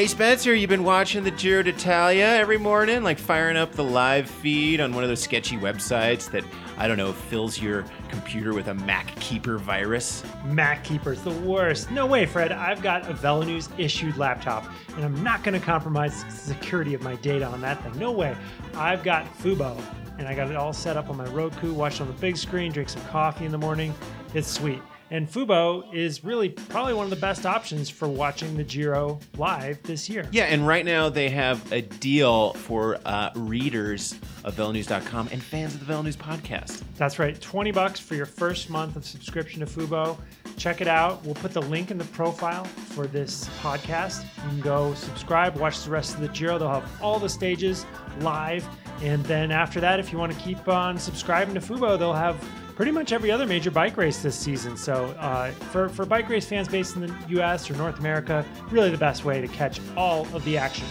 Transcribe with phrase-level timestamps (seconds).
[0.00, 4.30] Hey Spencer, you've been watching the Giro d'Italia every morning, like firing up the live
[4.30, 6.42] feed on one of those sketchy websites that
[6.78, 10.24] I don't know fills your computer with a MacKeeper virus.
[10.46, 11.90] MacKeeper's the worst.
[11.90, 12.50] No way, Fred.
[12.50, 14.64] I've got a VeloNews issued laptop,
[14.96, 17.98] and I'm not going to compromise the security of my data on that thing.
[17.98, 18.34] No way.
[18.76, 19.78] I've got Fubo,
[20.18, 22.38] and I got it all set up on my Roku, watch it on the big
[22.38, 23.92] screen, drink some coffee in the morning.
[24.32, 24.80] It's sweet.
[25.12, 29.82] And Fubo is really probably one of the best options for watching the Giro live
[29.82, 30.26] this year.
[30.30, 34.14] Yeah, and right now they have a deal for uh, readers
[34.44, 36.82] of VeloNews.com and fans of the VeloNews podcast.
[36.96, 40.16] That's right, 20 bucks for your first month of subscription to Fubo.
[40.56, 41.24] Check it out.
[41.24, 44.22] We'll put the link in the profile for this podcast.
[44.44, 46.58] You can go subscribe, watch the rest of the Giro.
[46.58, 47.84] They'll have all the stages
[48.20, 48.66] live.
[49.02, 52.36] And then after that, if you want to keep on subscribing to Fubo, they'll have
[52.80, 54.74] pretty much every other major bike race this season.
[54.74, 58.88] So uh, for, for bike race fans based in the US or North America, really
[58.88, 60.86] the best way to catch all of the action.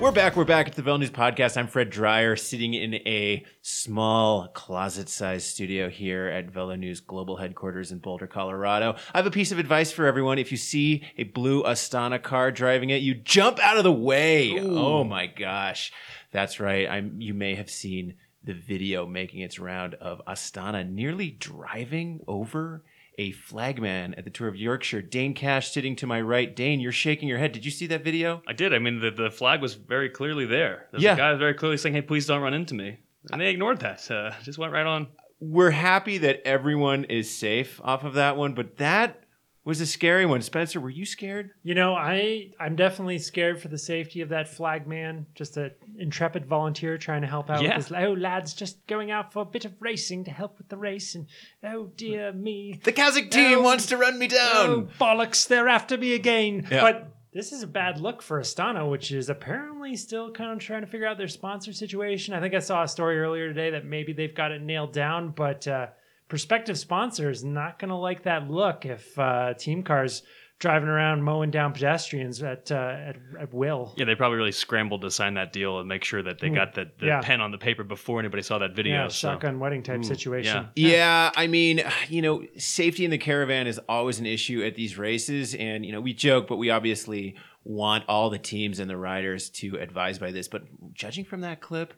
[0.00, 0.36] We're back.
[0.36, 1.56] We're back at the VeloNews podcast.
[1.56, 7.98] I'm Fred Dreier, sitting in a small closet-sized studio here at VeloNews global headquarters in
[7.98, 8.94] Boulder, Colorado.
[9.12, 10.38] I have a piece of advice for everyone.
[10.38, 14.56] If you see a blue Astana car driving it, you jump out of the way.
[14.60, 15.92] Oh my gosh,
[16.30, 16.88] that's right.
[16.88, 17.20] I'm.
[17.20, 22.84] You may have seen the video making its round of Astana nearly driving over
[23.18, 25.02] a flagman at the Tour of Yorkshire.
[25.02, 26.54] Dane Cash sitting to my right.
[26.54, 27.52] Dane, you're shaking your head.
[27.52, 28.42] Did you see that video?
[28.46, 28.72] I did.
[28.72, 30.86] I mean, the, the flag was very clearly there.
[30.92, 31.14] There's Yeah.
[31.14, 32.98] a guy was very clearly saying, "Hey, please don't run into me,"
[33.32, 34.08] and they ignored that.
[34.10, 35.08] Uh, just went right on.
[35.40, 39.22] we're happy that everyone is safe off of that one, but that
[39.68, 40.40] was a scary one.
[40.40, 41.50] Spencer, were you scared?
[41.62, 45.26] You know, I I'm definitely scared for the safety of that flag man.
[45.34, 47.76] Just an intrepid volunteer trying to help out Yeah.
[47.76, 47.98] with this.
[47.98, 51.14] Oh, lads, just going out for a bit of racing to help with the race,
[51.14, 51.26] and
[51.62, 53.60] oh dear me, The Kazakh team No.
[53.62, 54.66] wants to run me down.
[54.70, 56.66] oh bollocks, they're after me again.
[56.70, 56.80] Yeah.
[56.80, 60.80] But this is a bad look for Astana, which is apparently still kind of trying
[60.80, 62.32] to figure out their sponsor situation.
[62.32, 65.32] I think I saw a story earlier today that maybe they've got it nailed down,
[65.32, 65.88] but uh,
[66.28, 70.22] prospective sponsors not going to like that look if uh, team cars
[70.58, 73.94] driving around mowing down pedestrians at uh, at, at will.
[73.96, 76.74] Yeah, they probably really scrambled to sign that deal and make sure that they got
[76.74, 77.20] the, the Yeah.
[77.22, 78.94] pen on the paper before anybody saw that video.
[79.02, 79.28] Yeah, so.
[79.28, 80.68] shotgun wedding type situation.
[80.74, 80.88] yeah.
[80.90, 84.98] Yeah, I mean, you know, safety in the caravan is always an issue at these
[84.98, 85.54] races.
[85.54, 89.50] And, you know, we joke, but we obviously want all the teams and the riders
[89.50, 90.48] to advise by this.
[90.48, 90.62] But
[90.92, 91.94] judging from that clip,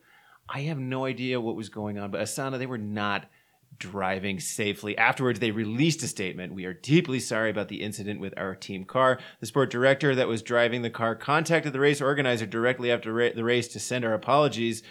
[0.49, 2.11] I have no idea what was going on.
[2.11, 3.25] But Astana, they were not
[3.79, 4.97] driving safely.
[4.99, 6.53] Afterwards, they released a statement.
[6.53, 9.19] We are deeply sorry about the incident with our team car.
[9.41, 13.31] The sport director that was driving the car contacted the race organizer directly after ra-
[13.35, 14.83] the race to send our apologies.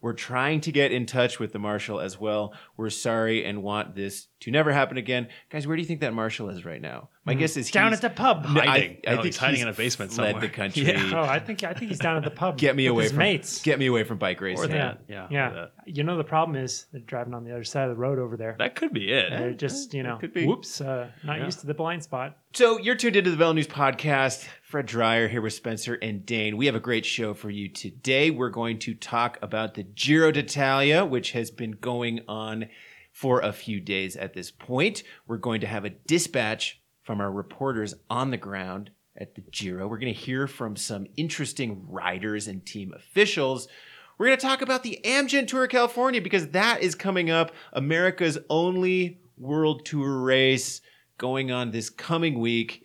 [0.00, 2.54] We're trying to get in touch with the marshal as well.
[2.76, 5.28] We're sorry and want this to never happen again.
[5.50, 7.08] Guys, where do you think that marshal is right now?
[7.24, 8.46] My guess is he's Down he's- at the pub.
[8.48, 8.96] No, I- Hiding.
[9.06, 10.32] I, No, think he's hiding in a basement somewhere.
[10.34, 10.48] somewhere.
[10.48, 10.82] the country.
[10.84, 11.10] Yeah.
[11.14, 12.56] Oh, I think I think he's down at the pub.
[12.56, 13.62] Get me with away his from mates.
[13.62, 14.64] Get me away from bike racing.
[14.64, 15.00] Or that.
[15.08, 15.26] Yeah.
[15.30, 15.72] yeah, or that.
[15.86, 18.36] you know the problem is they're driving on the other side of the road over
[18.36, 18.54] there.
[18.58, 19.30] That could be it.
[19.30, 20.46] They're just you know, could be.
[20.46, 21.44] whoops, uh, not Yeah.
[21.44, 22.36] used to the blind spot.
[22.54, 24.46] So you're tuned into the VeloNews podcast.
[24.68, 26.58] Fred Dreier here with Spencer and Dane.
[26.58, 28.30] We have a great show for you today.
[28.30, 32.68] We're going to talk about the Giro d'Italia, which has been going on
[33.10, 35.04] for a few days at this point.
[35.26, 39.88] We're going to have a dispatch from our reporters on the ground at the Giro.
[39.88, 43.68] We're going to hear from some interesting riders and team officials.
[44.18, 47.52] We're going to talk about the Amgen Tour of California because that is coming up,
[47.72, 50.82] America's only World Tour race
[51.16, 52.84] going on this coming week,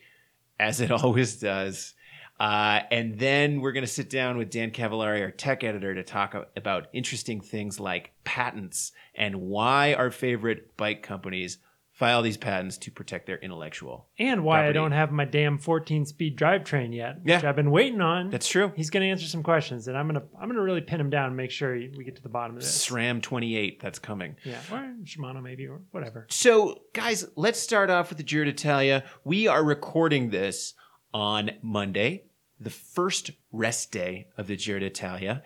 [0.64, 1.94] as it always does.
[2.40, 6.04] Uh, and then we're going to sit down with Dan Cavallari, our tech editor, to
[6.04, 11.60] talk about interesting things like patents and why our favorite bike companies
[12.04, 14.08] file these patents to protect their intellectual.
[14.20, 17.38] And why I don't have my damn 14 speed drivetrain yet, Yeah.
[17.38, 18.30] which I've been waiting on.
[18.30, 18.74] That's true.
[18.76, 21.28] He's going to answer some questions, and I'm gonna I'm gonna really pin him down
[21.28, 22.88] and make sure we get to the bottom of this.
[22.90, 24.36] SRAM 28, that's coming.
[24.44, 26.28] Yeah, or Shimano maybe or whatever.
[26.30, 29.06] So, guys, let's start off with the Giro d'Italia.
[29.24, 30.74] We are recording this
[31.14, 32.24] on Monday,
[32.60, 35.42] the first rest day of the Giro d'Italia.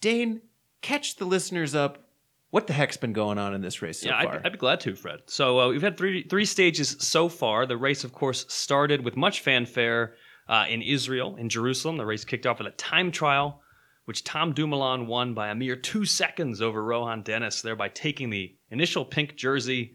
[0.00, 0.40] Dane,
[0.80, 2.08] catch the listeners up.
[2.52, 4.34] What the heck's been going on in this race so yeah, far?
[4.34, 5.20] I'd, I'd be glad to, Fred.
[5.24, 7.64] So uh, we've had three three stages so far.
[7.64, 10.16] The race, of course, started with much fanfare
[10.50, 11.96] uh, in Israel, in Jerusalem.
[11.96, 13.62] The race kicked off with a time trial,
[14.04, 18.54] which Tom Dumoulin won by a mere two seconds over Rohan Dennis, thereby taking the
[18.70, 19.94] initial pink jersey.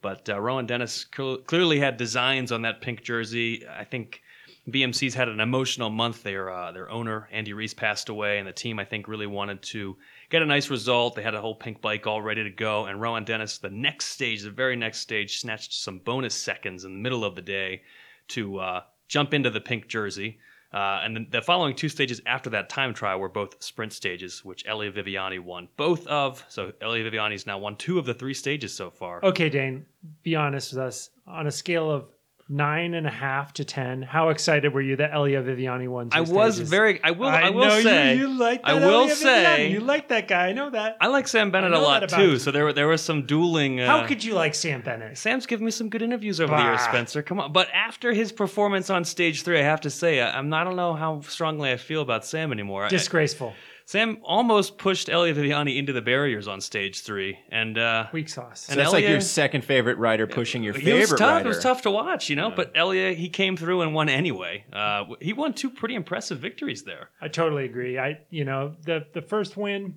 [0.00, 3.66] But uh, Rohan Dennis cl- clearly had designs on that pink jersey.
[3.66, 4.22] I think
[4.70, 6.22] BMC's had an emotional month.
[6.22, 9.60] Their uh, their owner Andy Rihs passed away, and the team I think really wanted
[9.62, 9.96] to
[10.30, 11.14] get a nice result.
[11.14, 12.86] They had a whole pink bike all ready to go.
[12.86, 16.92] And Rohan Dennis, the next stage, the very next stage, snatched some bonus seconds in
[16.92, 17.82] the middle of the day
[18.28, 20.38] to uh, jump into the pink jersey.
[20.72, 24.44] Uh, and then the following two stages after that time trial were both sprint stages,
[24.44, 26.44] which Elia Viviani won both of.
[26.48, 29.24] So Elia Viviani's now won two of the three stages so far.
[29.24, 29.86] Okay, Dane,
[30.22, 31.10] be honest with us.
[31.26, 32.06] On a scale of
[32.48, 36.10] nine and a half to ten, how excited were you that Elia Viviani won?
[36.12, 36.70] I was stages?
[36.70, 37.02] very.
[37.02, 37.28] I will.
[37.28, 38.14] I, will know say.
[38.14, 38.60] you, you like.
[38.64, 39.26] I that will Elia say-
[39.68, 39.70] Viviani.
[39.72, 40.48] you like that guy.
[40.48, 40.96] I know that.
[41.00, 42.22] I like Sam Bennett a lot too.
[42.32, 42.38] you.
[42.38, 43.80] So there were there was some dueling.
[43.80, 45.18] Uh, How could you like Sam Bennett?
[45.18, 47.22] Sam's given me some good interviews over the years, Spencer.
[47.22, 50.56] Come on, but after his performance on stage three, I have to say I, not.
[50.60, 52.84] I don't know how strongly I feel about Sam anymore.
[52.84, 53.54] I- Disgraceful.
[53.88, 58.62] Sam almost pushed Elia Viviani into the barriers on stage three, and uh, Weak sauce.
[58.66, 60.88] So And that's like your second favorite rider pushing your favorite.
[60.88, 61.30] it favorite was tough.
[61.36, 61.44] rider.
[61.44, 62.50] It was tough to watch, you know.
[62.50, 64.64] But Elia, he came through and won anyway.
[64.72, 67.10] Uh, he won two pretty impressive victories there.
[67.20, 67.96] I totally agree.
[67.96, 69.94] I, you know, the the first win,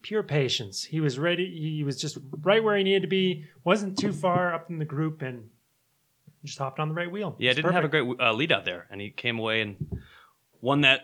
[0.00, 0.82] pure patience.
[0.82, 1.44] He was ready.
[1.76, 3.44] He was just right where he needed to be.
[3.62, 5.50] wasn't too far up in the group, and
[6.44, 7.36] just hopped on the right wheel.
[7.38, 10.00] Yeah, didn't have a great uh, lead out there, and he came away and
[10.62, 11.02] won that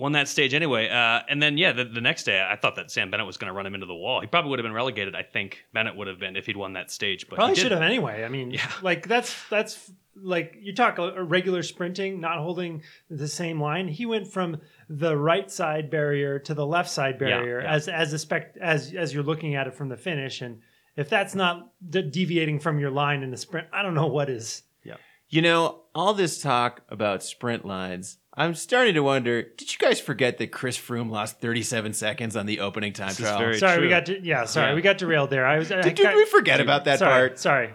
[0.00, 0.88] won that stage anyway.
[0.88, 3.48] Uh, and then yeah, the, the next day I thought that Sam Bennett was going
[3.48, 4.20] to run him into the wall.
[4.20, 5.14] He probably would have been relegated.
[5.14, 7.72] I think Bennett would have been if he'd won that stage, but Probably he should
[7.72, 8.24] have anyway.
[8.24, 8.68] I mean, Yeah.
[8.82, 9.90] like that's that's
[10.22, 13.88] like you talk a, a regular sprinting, not holding the same line.
[13.88, 17.72] He went from the right side barrier to the left side Yeah, barrier yeah.
[17.72, 20.40] as as a spec as as you're looking at it from the finish.
[20.40, 20.60] And
[20.96, 24.28] if that's not de- deviating from your line in the sprint, I don't know what
[24.28, 24.62] is.
[24.84, 24.96] Yeah,
[25.28, 30.00] you know, all this talk about sprint lines, I'm starting to wonder, did you guys
[30.00, 33.38] forget that Chris Froome lost 37 seconds on the opening time This trial?
[33.38, 34.44] very- sorry, we got to yeah.
[34.44, 34.74] Sorry, Yeah.
[34.76, 35.44] we got derailed there.
[35.46, 35.72] I was.
[35.72, 37.38] I did, did got- we forget about that sorry, part?
[37.40, 37.70] Sorry.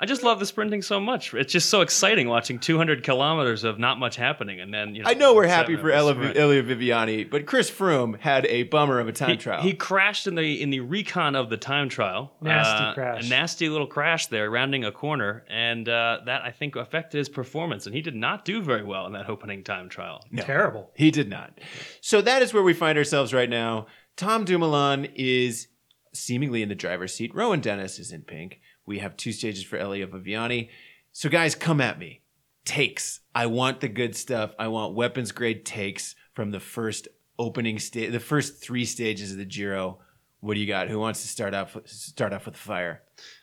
[0.00, 1.32] I just love the sprinting so much.
[1.32, 5.08] It's just so exciting watching 200 kilometers of not much happening, and then you know.
[5.10, 9.06] I know we're happy for a Elia, Viviani, but Chris Froome had a bummer of
[9.06, 9.62] a time He, trial.
[9.62, 12.32] he crashed in the in the recon of the time trial.
[12.40, 13.26] Nasty Uh, crash.
[13.26, 17.28] A nasty little crash there, rounding a corner, and uh, that I think affected his
[17.28, 17.86] performance.
[17.86, 20.24] And he did not do very well in that opening time trial.
[20.32, 20.42] No.
[20.42, 20.90] Terrible.
[20.96, 21.60] He did not.
[22.00, 23.86] So that is where we find ourselves right now.
[24.16, 25.68] Tom Dumoulin is
[26.12, 27.32] seemingly in the driver's seat.
[27.36, 28.60] Rohan Dennis is in pink.
[28.90, 30.68] We have two stages for Elia Viviani.
[31.12, 32.22] So guys, come at me.
[32.64, 33.20] Takes.
[33.32, 34.52] I want the good stuff.
[34.58, 37.06] I want weapons grade takes from the first
[37.38, 40.00] opening stage, the first three stages of the Giro.
[40.40, 40.88] What do you got?
[40.88, 43.02] Who wants to start off start off with the fire?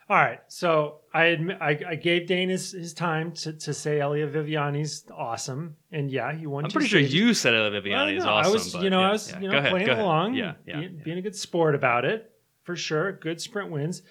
[0.09, 0.39] All right.
[0.49, 5.05] So I admit, I, I gave Dane his, his time to, to say Elia Viviani's
[5.15, 6.65] awesome, and yeah, he won.
[6.65, 8.51] I'm two pretty sure you said Elia Well, Viviani is awesome.
[8.51, 9.39] I was, but you know, yeah, I was, yeah.
[9.39, 10.03] you know, ahead, playing ahead.
[10.03, 10.79] along, Yeah, yeah.
[10.79, 12.31] being, being a good sport about it
[12.63, 13.13] for sure.
[13.13, 14.01] Good sprint wins,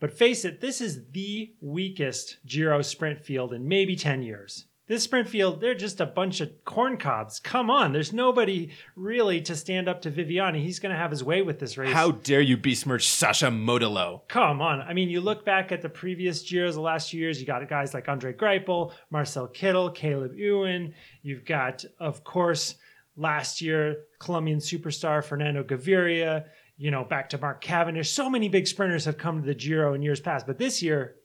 [0.00, 4.66] but face it, this is the weakest Giro sprint field in maybe ten years.
[4.86, 7.40] This sprint field, they're just a bunch of corn cobs.
[7.40, 10.62] Come on, there's nobody really to stand up to Viviani.
[10.62, 11.94] He's going to have his way with this race.
[11.94, 14.28] How dare you besmirch Sacha Modolo?
[14.28, 14.82] Come on.
[14.82, 17.66] I mean, you look back at the previous Giros, the last few years, you got
[17.66, 20.92] guys like Andre Greipel, Marcel Kittel, Caleb Ewan.
[21.22, 22.74] You've got, of course,
[23.16, 26.44] last year, Colombian superstar Fernando Gaviria,
[26.76, 28.10] you know, back to Mark Cavendish.
[28.10, 31.16] So many big sprinters have come to the Giro in years past, but this year,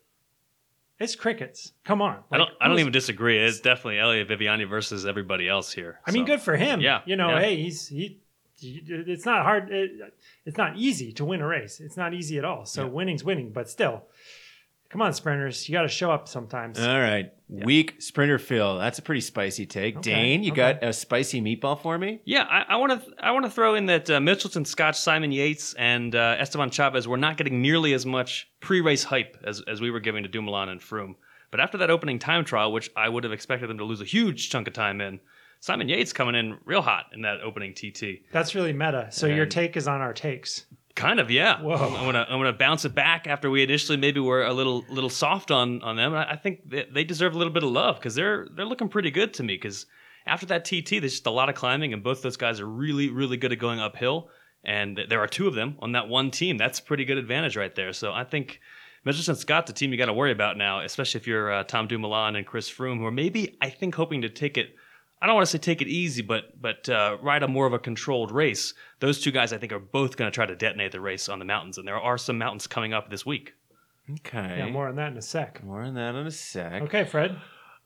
[1.00, 1.72] it's crickets.
[1.86, 2.20] Come on.
[2.32, 2.50] I don't.
[2.60, 3.40] I don't even disagree.
[3.40, 6.00] It's definitely Elia Viviani versus everybody else here.
[6.06, 6.82] I mean, good for him.
[6.82, 7.40] Yeah, You know, yeah.
[7.40, 8.20] hey, he's he.
[8.60, 9.72] he- It's not hard.
[9.72, 9.92] It,
[10.46, 11.80] it's not easy to win a race.
[11.80, 12.66] It's not easy at all.
[12.66, 12.90] So Yeah.
[12.90, 14.04] winning's winning, but still,
[14.90, 16.80] come on, sprinters, you got to show up sometimes.
[16.80, 17.32] All right.
[17.48, 18.78] Weak sprinter Phil.
[18.78, 19.98] That's a pretty spicy take.
[19.98, 20.74] Okay, Dane, you okay.
[20.74, 22.22] got a spicy meatball for me?
[22.24, 23.12] Yeah, I want to.
[23.20, 27.08] I want to throw in that uh, Mitchelton Scott, Simon Yates, and uh, Esteban Chavez
[27.08, 30.70] were not getting nearly as much pre-race hype as, as we were giving to Dumoulin
[30.70, 31.16] and Froome.
[31.50, 34.06] But after that opening time trial, which I would have expected them to lose a
[34.06, 35.20] huge chunk of time in,
[35.60, 38.22] Simon Yates coming in real hot in that opening TT.
[38.32, 39.08] That's really meta.
[39.12, 40.66] So your take is on our takes.
[41.00, 41.62] Kind of, yeah.
[41.62, 41.76] Whoa.
[41.76, 45.10] I'm gonna I'm gonna bounce it back after we initially maybe were a little little
[45.10, 46.14] soft on on them.
[46.14, 48.90] I, I think they, they deserve a little bit of love because they're they're looking
[48.90, 49.56] pretty good to me.
[49.56, 49.86] Because
[50.26, 53.10] after that TT, there's just a lot of climbing, and both those guys are really
[53.10, 54.30] really good at going uphill.
[54.66, 56.58] And there are two of them on that one team.
[56.58, 57.94] That's a pretty good advantage right there.
[57.94, 58.60] So I think
[59.06, 61.88] Mitchelton Scott, the team you got to worry about now, especially if you're uh, Tom
[61.88, 64.76] Dumoulin and Chris Froome, who are maybe I think hoping to take it
[65.22, 67.74] I don't want to say take it easy, but but uh, ride a more of
[67.74, 68.74] a controlled race.
[69.00, 71.40] Those two guys, I think, are both going to try to detonate the race on
[71.40, 73.54] the mountains, and there are some mountains coming up this week.
[74.10, 74.58] Okay.
[74.58, 75.64] Yeah, more on that in a sec.
[75.64, 76.82] More on that in a sec.
[76.84, 77.32] Okay, Fred.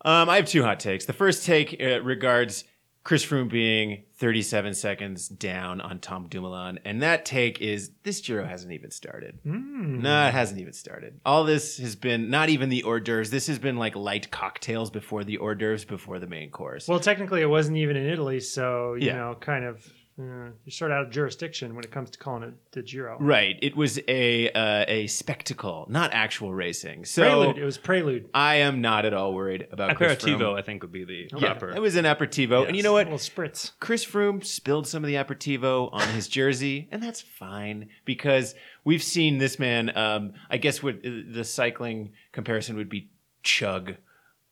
[0.06, 1.06] Um, I have two hot takes.
[1.06, 2.66] The first take uh, regards
[3.04, 8.46] Chris Froome being 37 seconds down on Tom Dumoulin, and that take is this Giro
[8.46, 9.40] hasn't even started.
[9.46, 10.02] Mm.
[10.02, 11.20] No, it hasn't even started.
[11.26, 13.30] All this has been not even the hors d'oeuvres.
[13.30, 16.88] This has been like light cocktails before the hors d'oeuvres before the main course.
[16.88, 19.18] Well, technically, it wasn't even in Italy, so you Yeah.
[19.18, 19.86] know, kind of
[20.20, 23.18] Uh, you're sort of out of jurisdiction when it comes to calling it the Giro.
[23.20, 23.58] Right.
[23.64, 27.06] It was a uh, a spectacle, not actual racing.
[27.06, 27.58] So Prelude.
[27.58, 28.30] It was Prelude.
[28.32, 30.60] I am not at all worried about Chris Aperitivo, Froome.
[30.60, 31.72] I think, would be the Yeah, proper.
[31.76, 32.84] it was an aperitivo, and you Yes.
[32.84, 33.06] know A what?
[33.08, 33.72] little spritz.
[33.80, 38.54] Chris Froome spilled some of the aperitivo on his jersey, and that's fine because
[38.84, 39.98] we've seen this man.
[39.98, 43.10] Um, I guess what the cycling comparison would be
[43.42, 43.96] chug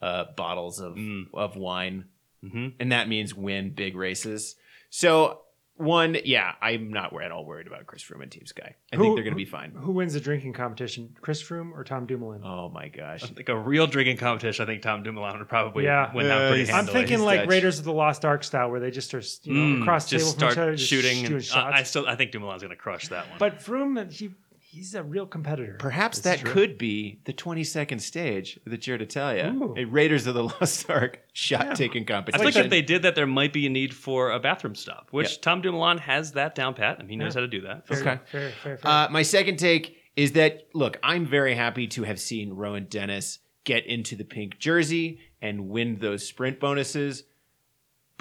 [0.02, 1.26] uh, bottles of Mm.
[1.36, 2.06] of wine,
[2.42, 4.56] hmm and that means win big races.
[4.90, 5.42] So
[5.82, 8.76] one, yeah, I'm not at all worried about Chris Froome and Team Sky.
[8.92, 9.72] I Who- think they're going to be fine.
[9.72, 11.16] Who wins the drinking competition?
[11.22, 12.42] Chris Froome or Tom Dumoulin?
[12.44, 13.24] Oh my gosh.
[13.36, 14.64] Like a real drinking competition.
[14.64, 16.14] I think Tom Dumoulin would probably Yeah.
[16.14, 17.50] win Uh, out pretty he's- I'm thinking He's like Dutch.
[17.50, 20.18] Raiders of the Lost Ark style, where they just are you know Mm, across the
[20.18, 21.18] just table from start each other, just shooting.
[21.20, 21.76] shooting and- shots.
[21.76, 23.40] I, I still, I think Dumoulin's going to crush that one.
[23.40, 24.32] but Froome, he
[24.72, 25.76] he's a real competitor.
[25.80, 29.74] Perhaps This that could be the 22nd stage of the Giro d'Italia, Ooh.
[29.78, 32.48] a Raiders of the Lost Ark shot taking competition.
[32.48, 35.08] I think if they did that, there might be a need for a bathroom stop,
[35.12, 35.38] which Yeah.
[35.42, 37.42] Tom Dumoulin has that down pat, and he knows Yeah.
[37.42, 37.88] how to do that.
[37.88, 38.20] Fair, Okay.
[38.32, 38.92] fair, fair, fair.
[38.92, 43.40] Uh, my second take is that look, I'm very happy to have seen Rohan Dennis
[43.64, 47.24] get into the pink jersey and win those sprint bonuses.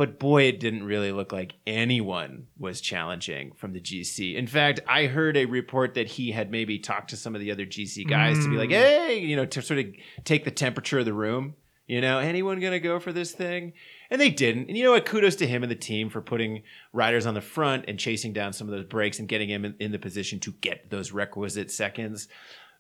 [0.01, 4.35] But boy, it didn't really look like anyone was challenging from the GC.
[4.35, 7.51] In fact, I heard a report that he had maybe talked to some of the
[7.53, 8.73] other GC guys to be like, Mm.
[8.73, 9.89] hey, you know, to sort of
[10.25, 11.53] take the temperature of the room.
[11.87, 13.75] You know, anyone going to go for this thing?
[14.11, 14.69] And they didn't.
[14.69, 15.05] And you know what?
[15.05, 16.63] Kudos to him and the team for putting
[16.95, 19.75] riders on the front and chasing down some of those breaks and getting him in,
[19.81, 22.27] in the position to get those requisite seconds.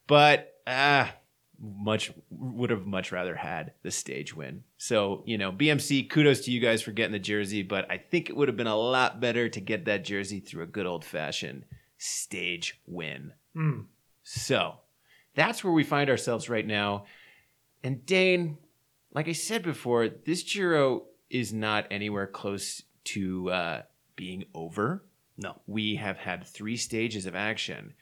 [0.07, 1.13] But ah,
[1.61, 4.65] much would have much rather had the stage win.
[4.79, 7.63] So you know, BMC, kudos to you guys for getting the jersey.
[7.63, 10.65] But I think it would have been a lot better to get that jersey through
[10.65, 11.65] a good old fashioned
[11.99, 13.33] stage win.
[13.55, 13.87] Mm.
[14.23, 14.75] So
[15.35, 17.05] that's where we find ourselves right now.
[17.83, 18.59] And Dane,
[19.13, 23.83] like I said before, this Giro is not anywhere close to uh,
[24.17, 25.05] being over.
[25.37, 25.61] No.
[25.67, 27.95] We have had three stages of action,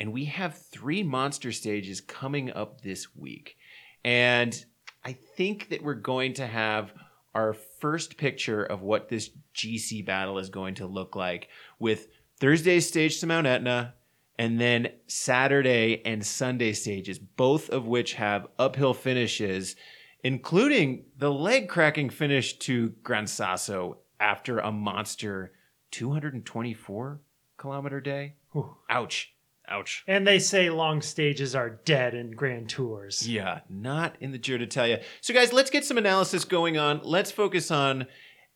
[0.00, 3.58] and we have three monster stages coming up this week.
[4.02, 4.64] And
[5.04, 6.94] I think that we're going to have
[7.34, 12.08] our first picture of what this GC battle is going to look like with
[12.40, 13.94] Thursday's stage to Mount Etna
[14.38, 19.76] and then Saturday and Sunday stages, both of which have uphill finishes,
[20.24, 25.52] including the leg cracking finish to Gran Sasso after a monster
[25.90, 27.20] 224
[27.58, 28.34] kilometer day.
[28.52, 28.76] Whew.
[28.88, 29.34] Ouch.
[29.70, 30.02] Ouch.
[30.08, 33.26] And they say long stages are dead in grand tours.
[33.26, 35.00] Yeah, not in the Giro d'Italia.
[35.20, 37.00] So, guys, let's get some analysis going on.
[37.04, 38.06] Let's focus on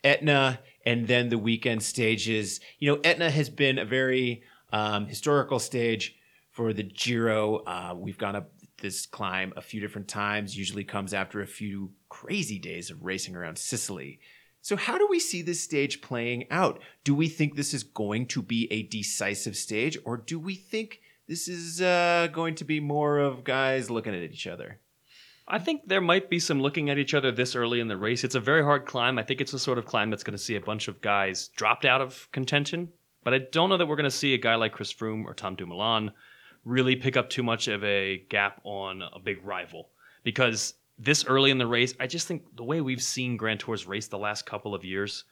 [0.03, 2.61] Etna and then the weekend stages.
[2.81, 4.43] You know, Etna has been a very
[4.73, 6.17] um, historical stage
[6.51, 7.59] for the Giro.
[7.59, 11.93] Uh, we've gone up this climb a few different times, usually comes after a few
[12.09, 14.19] crazy days of racing around Sicily.
[14.61, 16.81] So, how do we see this stage playing out?
[17.05, 21.01] Do we think this is going to be a decisive stage, or do we think
[21.29, 24.79] this is uh, going to be more of guys looking at each other?
[25.47, 28.25] I think there might be some looking at each other this early in the race.
[28.25, 29.19] It's a very hard climb.
[29.19, 31.49] I think it's the sort of climb that's going to see a bunch of guys
[31.49, 32.89] dropped out of contention.
[33.25, 35.35] But I don't know that we're going to see a guy like Chris Froome or
[35.35, 36.13] Tom Dumoulin
[36.65, 39.91] really pick up too much of a gap on a big rival.
[40.23, 43.87] Because this early in the race, I just think the way we've seen Grand Tours
[43.87, 45.25] race the last couple of years,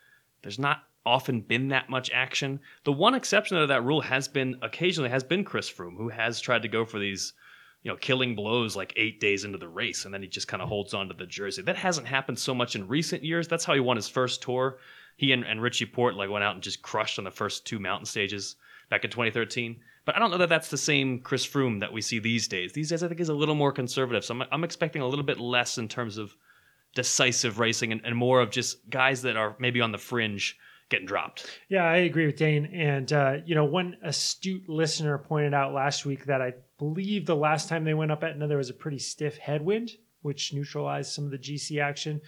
[0.42, 2.60] there's not often been that much action.
[2.84, 6.40] The one exception to that rule has been occasionally has been Chris Froome, who has
[6.40, 7.32] tried to go for these
[7.82, 10.62] you know, killing blows like eight days into the race, and then he just kind
[10.62, 10.74] of mm-hmm.
[10.74, 11.62] holds on to the jersey.
[11.62, 13.48] That hasn't happened so much in recent years.
[13.48, 14.78] That's how he won his first tour.
[15.16, 17.78] He and, and Richie Porte like went out and just crushed on the first two
[17.78, 18.56] mountain stages
[18.88, 19.80] back in 2013.
[20.04, 22.72] But I don't know that that's the same Chris Froome that we see these days.
[22.72, 24.24] These days, I think he's a little more conservative.
[24.24, 26.34] So I'm, I'm expecting a little bit less in terms of
[26.94, 30.58] decisive racing and, and more of just guys that are maybe on the fringe
[30.92, 31.50] getting dropped.
[31.68, 32.66] Yeah, I agree with Dane.
[32.66, 37.34] And, uh, you know, one astute listener pointed out last week that I believe the
[37.34, 41.24] last time they went up Etna, there was a pretty stiff headwind, which neutralized some
[41.24, 42.20] of the GC action.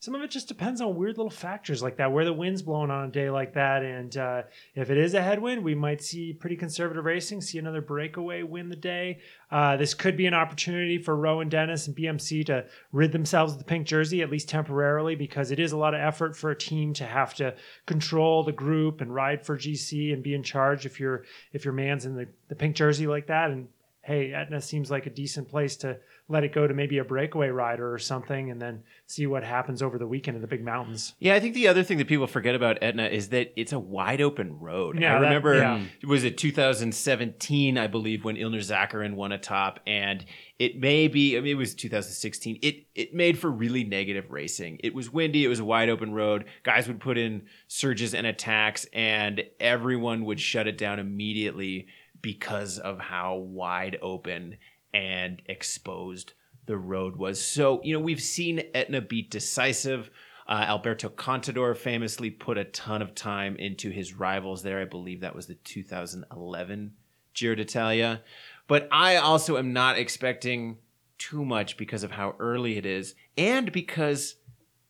[0.00, 2.90] Some of it just depends on weird little factors like that, where the wind's blowing
[2.90, 3.82] on a day like that.
[3.82, 4.42] And uh,
[4.76, 8.68] if it is a headwind, we might see pretty conservative racing, see another breakaway win
[8.68, 9.18] the day.
[9.50, 13.58] Uh, this could be an opportunity for Rohan Dennis and BMC to rid themselves of
[13.58, 16.56] the pink jersey, at least temporarily, because it is a lot of effort for a
[16.56, 17.54] team to have to
[17.86, 21.74] control the group and ride for GC and be in charge if your if your
[21.74, 23.50] man's in the, the pink jersey like that.
[23.50, 23.68] And
[24.02, 25.98] hey, Etna seems like a decent place to
[26.30, 29.80] let it go to maybe a breakaway rider or something, and then see what happens
[29.82, 31.14] over the weekend in the big mountains.
[31.18, 33.78] Yeah, I think the other thing that people forget about Etna is that it's a
[33.78, 34.98] wide open road.
[35.00, 35.82] Yeah, I that- remember, yeah.
[36.06, 40.24] was it 2017, I believe, when Ilnur Zakarin won a top, and
[40.58, 42.58] it may be, I mean, it was 2016.
[42.62, 44.80] It it made for really negative racing.
[44.84, 45.44] It was windy.
[45.44, 46.44] It was a wide open road.
[46.62, 51.86] Guys would put in surges and attacks, and everyone would shut it down immediately
[52.20, 54.56] because of how wide open
[54.94, 56.32] and exposed
[56.66, 57.42] the road was.
[57.42, 60.10] So, you know, we've seen Etna be decisive.
[60.46, 64.80] Uh, Alberto Contador famously put a ton of time into his rivals there.
[64.80, 66.92] I believe that was the 2011
[67.34, 68.22] Giro d'Italia.
[68.66, 70.78] But I also am not expecting
[71.18, 74.36] too much because of how early it is and because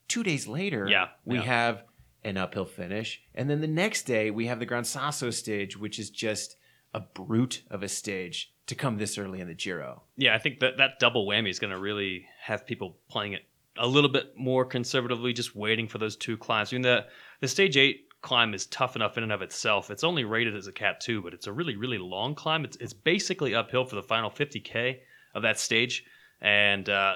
[0.08, 1.42] two days later, Yeah, we yeah.
[1.44, 1.84] have
[2.24, 3.22] an uphill finish.
[3.34, 6.56] And then the next day, we have the Gran Sasso stage, which is just
[6.92, 10.02] a brute of a stage to come this early in the Giro.
[10.16, 13.42] Yeah, I think that that double whammy is going to really have people playing it
[13.76, 16.72] a little bit more conservatively, just waiting for those two climbs.
[16.72, 17.06] I mean, the
[17.40, 19.90] the stage eight climb is tough enough in and of itself.
[19.90, 22.64] It's only rated as a cat two, but it's a really really long climb.
[22.64, 24.98] It's it's basically uphill for the final 50k
[25.34, 26.04] of that stage,
[26.40, 27.14] and uh,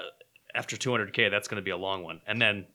[0.55, 2.21] after 200k, that's going to be a long one.
[2.27, 2.65] And then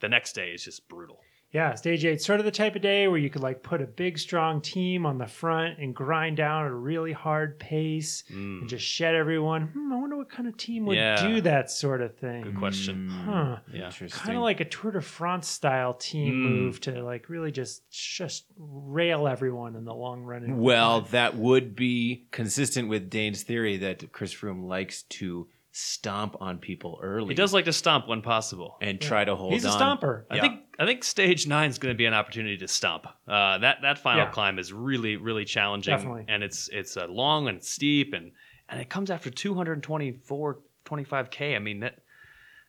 [0.00, 1.20] the next day is just brutal.
[1.50, 3.86] Yeah, stage eight, sort of the type of day where you could like put a
[3.86, 8.60] big, strong team on the front and grind down at a really hard pace Mm,
[8.60, 9.68] and just shed everyone.
[9.68, 11.26] Hmm, I wonder what kind of team would Yeah.
[11.26, 12.42] do that sort of thing.
[12.42, 13.08] Good question.
[13.08, 13.56] Huh.
[13.72, 13.86] Yeah.
[13.86, 14.20] Interesting.
[14.22, 16.50] Kind of like a Tour de France style team Mm.
[16.50, 20.58] move to like really just just rail everyone in the long run.
[20.60, 21.12] Well, climb.
[21.12, 26.98] that would be consistent with Dane's theory that Chris Froome likes to stomp on people
[27.02, 27.28] early.
[27.28, 28.76] He does like to stomp when possible.
[28.82, 29.80] and try to hold he's a on.
[29.98, 30.24] stomper.
[30.30, 30.42] I Yeah.
[30.42, 33.06] think I think stage nine is going to be an opportunity to stomp.
[33.26, 34.30] Uh, that that final Yeah.
[34.30, 36.24] climb is really really challenging, Definitely.
[36.28, 38.32] and it's it's uh, long and steep, and
[38.68, 41.56] and it comes after 224 25k.
[41.56, 41.98] I mean that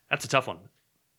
[0.10, 0.58] that's a tough one.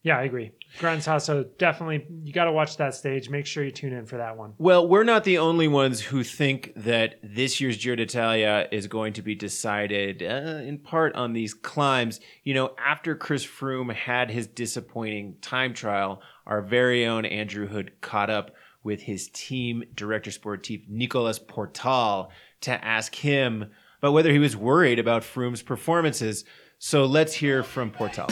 [0.03, 0.53] Yeah, I agree.
[0.79, 2.07] Gran Sasso definitely.
[2.25, 3.29] You got to watch that stage.
[3.29, 4.55] Make sure you tune in for that one.
[4.57, 9.13] Well, we're not the only ones who think that this year's Giro d'Italia is going
[9.13, 12.19] to be decided uh, in part on these climbs.
[12.45, 17.93] You know, after Chris Froome had his disappointing time trial, our very own Andrew Hood
[18.01, 18.51] caught up
[18.83, 22.33] with his team director sportif Nicolas Portal
[22.63, 26.45] to ask him about whether he was worried about Froome's performances.
[26.79, 28.27] So let's hear from Portal.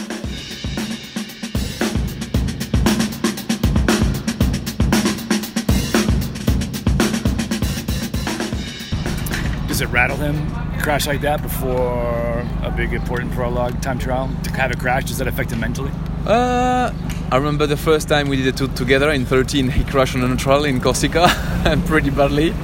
[9.69, 10.51] Does it rattle him
[10.81, 14.29] crash like that before a big important prologue time trial?
[14.43, 15.93] To have a crash, does that affect him mentally?
[16.27, 16.91] Uh,
[17.31, 19.69] I remember the first time we did the two together in 13.
[19.69, 21.27] He crashed on a neutral in Corsica,
[21.67, 22.55] and pretty badly.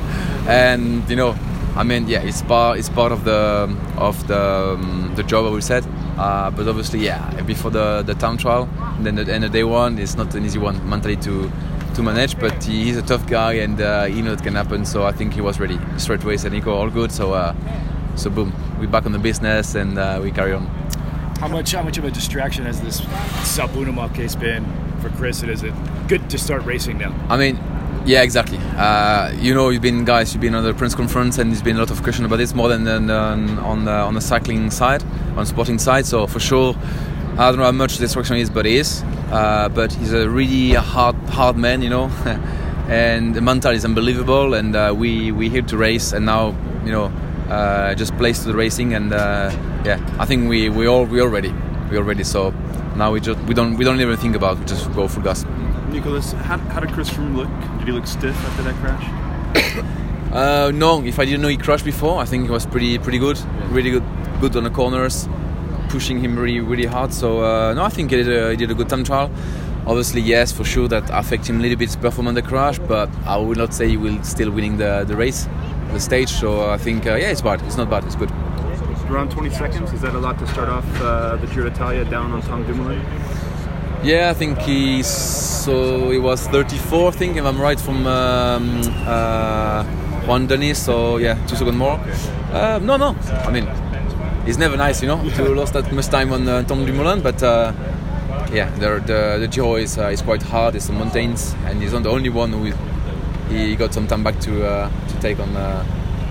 [0.49, 1.37] And you know,
[1.77, 5.51] I mean, yeah, it's part it's part of the of the um, the job I
[5.51, 5.85] would said.
[6.17, 8.67] Uh, but obviously, yeah, before the the time trial,
[9.01, 11.53] then the, and the day one it's not an easy one mentally to
[11.97, 12.39] to manage.
[12.39, 14.87] But he, he's a tough guy, and uh, he knows it can happen.
[14.87, 16.39] So I think he was ready straight away.
[16.39, 17.13] Said Nico, all good.
[17.13, 17.55] So uh,
[18.17, 20.71] so boom, we're back on the business, and uh, we carry on.
[21.39, 24.65] How much how much of a distraction has this Salbutamol case been
[25.01, 25.43] for Chris?
[25.43, 25.75] And is it
[26.09, 27.15] good to start racing now?
[27.29, 27.59] I mean,
[28.07, 28.59] yeah, exactly.
[28.77, 31.77] Uh, you know, you've been guys, you've been on the Prince conference, and there's been
[31.77, 34.71] a lot of question about this more than, than on on the, on the cycling
[34.71, 35.03] side,
[35.37, 36.07] on sporting side.
[36.07, 36.77] So for sure,
[37.39, 39.03] I don't know how much distraction is, but he is.
[39.31, 42.07] Uh, but he's a really hard hard man, you know,
[42.89, 44.55] and the mental is unbelievable.
[44.55, 47.11] And uh, we we here to race, and now you know,
[47.49, 49.51] uh, just place to the racing, and uh,
[49.85, 51.53] yeah, I think we we all we all ready,
[51.91, 52.25] we all ready.
[52.25, 52.53] So
[52.97, 55.23] now we just we don't we don't even think about, it, we just go full
[55.23, 55.45] gas.
[55.91, 57.49] Nicholas, how, how did Chris Froome look?
[57.79, 59.85] Did he look stiff after that crash?
[60.35, 63.19] Uh, no, if I didn't know he crashed before, I think he was pretty pretty
[63.21, 64.03] good, really good,
[64.41, 65.29] good on the corners,
[65.91, 67.13] pushing him really really hard.
[67.13, 69.31] So uh, no, I think he did a, he did a good time trial.
[69.87, 73.09] Obviously, yes, for sure that affect him a little bit his performance the crash, but
[73.27, 75.47] I would not say he will still winning the the race,
[75.95, 76.29] the stage.
[76.29, 77.63] So I think uh, yeah, it's bad.
[77.63, 78.05] It's not bad.
[78.05, 78.31] It's good.
[79.11, 79.93] Around 20 seconds.
[79.93, 83.01] Is that a lot to start off uh, the Giro d'Italia down on Tom Dumoulin?
[84.03, 88.83] Yeah, I think he so he was 34, I think, if I'm right, from um,
[89.07, 89.85] uh,
[90.27, 90.85] Juan Denis.
[90.85, 91.99] So yeah, two seconds more.
[92.53, 93.17] Uh, no, no.
[93.47, 93.67] I mean,
[94.47, 97.23] it's never nice, you know, to lose that much time on uh, Tom Dumoulin.
[97.23, 97.73] But uh,
[98.53, 100.75] yeah, the the, the Giro is uh, is quite hard.
[100.75, 102.73] It's the mountains, and he's not the only one who
[103.51, 105.85] he got some time back to uh, to take on uh,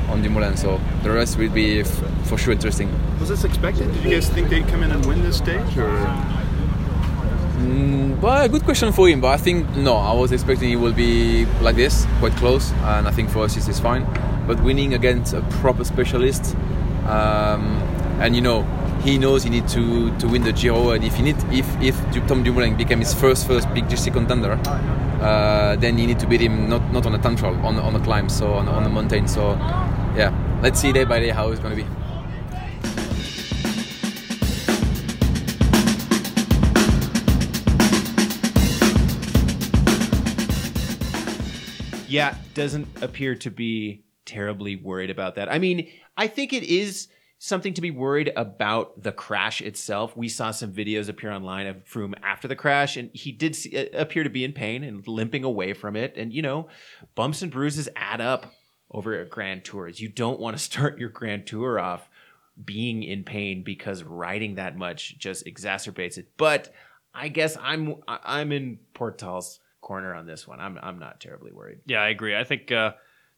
[0.10, 0.58] on Dumoulin.
[0.58, 2.90] So the rest will be f- for sure interesting.
[3.20, 3.92] Was this expected?
[3.94, 5.78] Did you guys think they'd come in and win this stage?
[5.78, 5.90] Or
[7.64, 9.96] Mm, well, a good question for him, but I think no.
[9.96, 13.56] I was expecting it will be like this, quite close, and I think for us
[13.56, 14.06] this is fine.
[14.48, 16.56] But winning against a proper specialist,
[17.08, 17.78] um,
[18.20, 18.64] and you know,
[19.04, 21.96] he knows he needs to to win the Giro, and if he need if if
[22.28, 24.58] Tom Dumoulin became his first first big GC contender,
[25.24, 28.00] uh, then you need to beat him not not on a trial, on on the
[28.00, 29.28] climb, so on on the mountain.
[29.28, 29.54] So
[30.18, 30.32] yeah,
[30.62, 31.90] let's see day by day how it's going to be.
[42.10, 45.52] Yeah, doesn't appear to be terribly worried about that.
[45.52, 47.08] I mean, I think it is
[47.44, 50.16] something to be worried about the crash itself.
[50.16, 53.78] We saw some videos appear online of Froome after the crash, and he did see,
[53.78, 56.14] uh, appear to be in pain and limping away from it.
[56.16, 56.70] And, you know,
[57.16, 58.54] bumps and bruises add up
[58.92, 60.00] over a Grand Tours.
[60.00, 62.08] You don't want to start your Grand Tour off
[62.64, 66.30] being in pain because riding that much just exacerbates it.
[66.38, 66.74] But
[67.14, 70.62] I guess I'm I'm in Portal's corner on this one.
[70.62, 71.80] I'm I'm not terribly worried.
[71.88, 72.38] Yeah, I agree.
[72.38, 72.94] I think uh,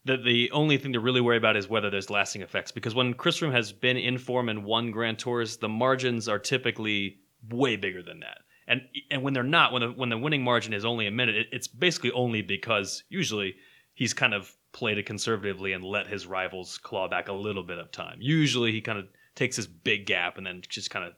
[0.05, 2.71] the the only thing to really worry about is whether there's lasting effects.
[2.71, 6.39] Because when Chris Froome has been in form and won Grand Tours, the margins are
[6.39, 8.39] typically way bigger than that.
[8.67, 11.35] And and when they're not, when the when the winning margin is only a minute,
[11.35, 13.55] it, it's basically only because usually
[13.93, 17.79] he's kind of played it conservatively and let his rivals claw back a little bit
[17.79, 18.17] of time.
[18.19, 21.13] Usually he kind of takes this big gap and then just kind of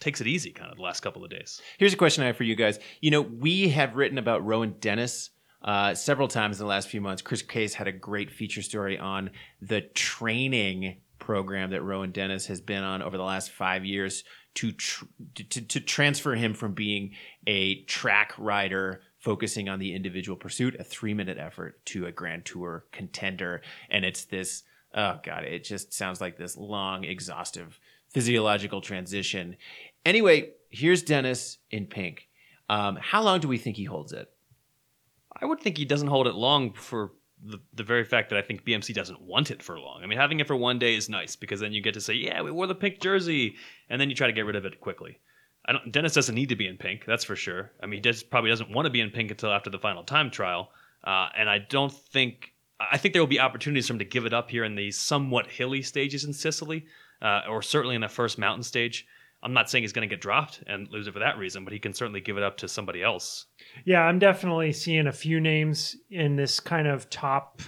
[0.00, 1.60] takes it easy kind of the last couple of days.
[1.78, 2.78] Here's a question I have for you guys.
[3.00, 5.30] You know, we have written about Rohan Dennis
[5.66, 7.22] uh, several times in the last few months.
[7.22, 12.60] Chris Case had a great feature story on the training program that Rohan Dennis has
[12.60, 14.22] been on over the last five years
[14.54, 17.12] to tr- to, to transfer him from being
[17.46, 22.44] a track rider focusing on the individual pursuit, a three minute effort, to a Grand
[22.44, 23.60] Tour contender.
[23.90, 24.62] And it's this,
[24.94, 27.80] oh God, it just sounds like this long, exhaustive
[28.14, 29.56] physiological transition.
[30.04, 32.28] Anyway, here's Dennis in pink.
[32.68, 34.28] Um, how long do we think he holds it?
[35.40, 38.42] I would think he doesn't hold it long for the, the very fact that I
[38.42, 40.02] think BMC doesn't want it for long.
[40.02, 42.14] I mean, having it for one day is nice because then you get to say,
[42.14, 43.56] yeah, we wore the pink jersey,
[43.88, 45.18] and then you try to get rid of it quickly.
[45.66, 47.72] I don't, Dennis doesn't need to be in pink, that's for sure.
[47.82, 50.30] I mean, he probably doesn't want to be in pink until after the final time
[50.30, 50.70] trial.
[51.04, 54.26] Uh, and I don't think, I think there will be opportunities for him to give
[54.26, 56.86] it up here in the somewhat hilly stages in Sicily,
[57.20, 59.06] uh, or certainly in the first mountain stage.
[59.46, 61.72] I'm not saying he's going to get dropped and lose it for that reason, but
[61.72, 63.46] he can certainly give it up to somebody else.
[63.84, 67.62] Yeah, I'm definitely seeing a few names in this kind of top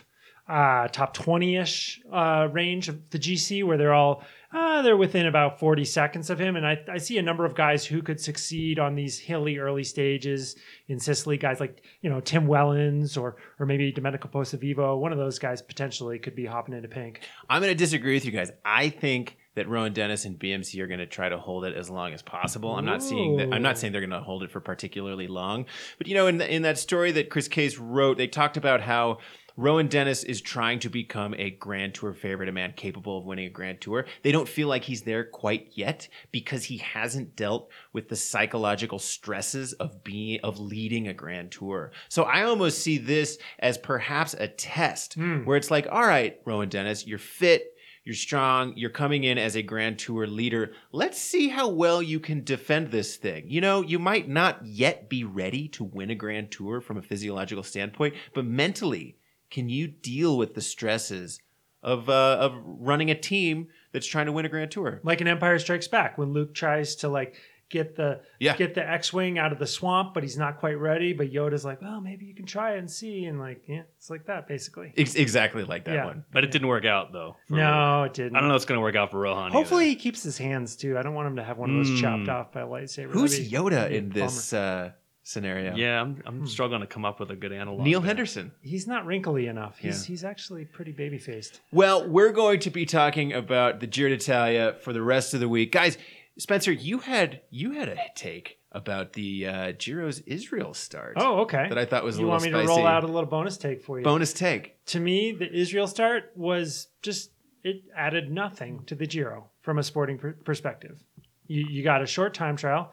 [0.48, 5.60] uh, top 20-ish uh, range of the GC where they're all uh, they're within about
[5.60, 6.56] 40 seconds of him.
[6.56, 9.84] And I, I see a number of guys who could succeed on these hilly early
[9.84, 10.56] stages
[10.88, 11.36] in Sicily.
[11.36, 14.98] Guys like, you know, Tim Wellens or or maybe Domenico Pozzovivo.
[14.98, 17.20] One of those guys potentially could be hopping into pink.
[17.48, 18.50] I'm going to disagree with you guys.
[18.64, 21.90] I think that Rohan Dennis and BMC are going to try to hold it as
[21.90, 22.74] long as possible.
[22.74, 23.52] I'm not seeing that.
[23.52, 25.66] I'm not saying they're going to hold it for particularly long,
[25.98, 28.80] but you know, in the, in that story that Chris Case wrote, they talked about
[28.80, 29.18] how
[29.58, 33.46] Rohan Dennis is trying to become a Grand Tour favorite, a man capable of winning
[33.46, 34.06] a Grand Tour.
[34.22, 39.00] They don't feel like he's there quite yet because he hasn't dealt with the psychological
[39.00, 41.90] stresses of being of leading a Grand Tour.
[42.08, 45.44] So I almost see this as perhaps a test hmm.
[45.44, 47.76] where it's like, all right, Rohan Dennis, you're fit,
[48.08, 50.72] you're strong, you're coming in as a Grand Tour leader.
[50.92, 53.44] Let's see how well you can defend this thing.
[53.48, 57.02] You know, you might not yet be ready to win a Grand Tour from a
[57.02, 59.18] physiological standpoint, but mentally,
[59.50, 61.38] can you deal with the stresses
[61.82, 65.02] of uh, of running a team that's trying to win a Grand Tour?
[65.04, 67.36] Like an Empire Strikes Back when Luke tries to like
[67.70, 68.56] get the Yeah.
[68.56, 71.12] get the X-wing out of the swamp, but he's not quite ready.
[71.12, 74.26] But Yoda's like, well, maybe you can try and see, and like, yeah, it's like
[74.26, 74.92] that basically.
[74.96, 76.04] Ex- exactly like that Yeah.
[76.06, 76.24] one.
[76.32, 77.36] But it didn't work out, though.
[77.48, 78.36] for- No, it didn't.
[78.36, 79.52] I don't know it's going to work out for Rohan.
[79.52, 79.90] Hopefully, either.
[79.90, 80.96] he keeps his hands too.
[80.98, 82.00] I don't want him to have one of those Mm.
[82.00, 83.10] chopped off by a lightsaber.
[83.10, 85.74] Who's That'd Yoda that'd be a in this uh, scenario?
[85.76, 86.46] Yeah, I'm, I'm Hmm.
[86.46, 87.84] struggling to come up with a good analog.
[87.84, 88.06] Neil there.
[88.08, 88.52] Henderson.
[88.62, 89.76] He's not wrinkly enough.
[89.78, 90.12] He's Yeah.
[90.12, 91.60] he's actually pretty baby faced.
[91.70, 95.48] Well, we're going to be talking about the Giro d'Italia for the rest of the
[95.48, 95.98] week, guys.
[96.38, 101.14] Spencer, you had you had a take about the uh, Giro's Israel start.
[101.16, 101.66] Oh, okay.
[101.68, 102.50] that I thought was a little spicy.
[102.50, 102.78] you want me spicy.
[102.78, 104.04] to roll out a little bonus take for you?
[104.04, 104.84] bonus take.
[104.86, 107.30] to me, the Israel start was just
[107.64, 111.02] it added nothing to the Giro from a sporting per- perspective.
[111.46, 112.92] You, you got a short time trial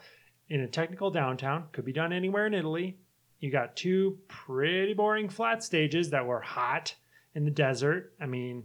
[0.49, 2.97] in a technical downtown, could be done anywhere in Italy.
[3.39, 6.95] You got two pretty boring flat stages that were hot
[7.35, 8.13] in the desert.
[8.19, 8.63] I mean,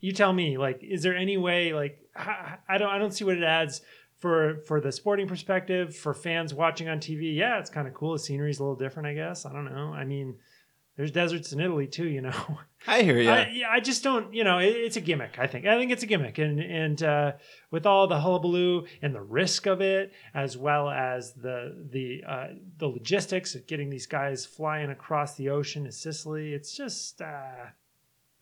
[0.00, 3.36] you tell me, like, is there any way, like, I don't, I don't see what
[3.36, 3.80] it adds
[4.20, 7.34] for for the sporting perspective for fans watching on TV.
[7.34, 8.12] Yeah, it's kind of cool.
[8.12, 9.46] The scenery's a little different, I guess.
[9.46, 9.92] I don't know.
[9.94, 10.36] I mean,
[10.96, 12.58] there's deserts in Italy too, you know.
[12.86, 13.30] I hear you.
[13.30, 15.38] I, yeah, I just don't, you know, it, it's a gimmick.
[15.38, 17.32] I think, I think it's a gimmick, and and uh,
[17.70, 22.48] with all the hullabaloo and the risk of it, as well as the the uh,
[22.76, 27.66] the logistics of getting these guys flying across the ocean to Sicily, it's just, uh,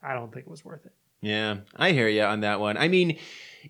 [0.02, 0.92] I don't think it was worth it.
[1.20, 2.76] Yeah, I hear you on that one.
[2.76, 3.18] I mean,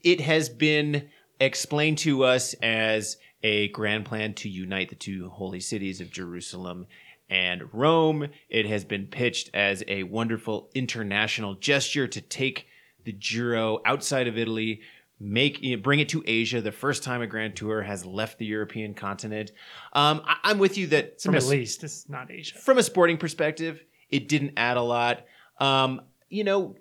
[0.03, 1.09] it has been
[1.41, 6.87] explained to us as a grand plan to unite the two holy cities of Jerusalem
[7.31, 8.29] and Rome.
[8.49, 12.67] It has been pitched as a wonderful international gesture to take
[13.05, 14.81] the Giro outside of Italy,
[15.21, 16.61] make bring it to Asia.
[16.61, 19.53] The first time a Grand Tour has left the European continent.
[19.93, 21.85] Um, I, I'm with you that It's from the a, East.
[21.85, 22.59] It's not Asia.
[22.59, 25.25] from a sporting perspective, it didn't add a lot.
[25.61, 26.77] Um, you know,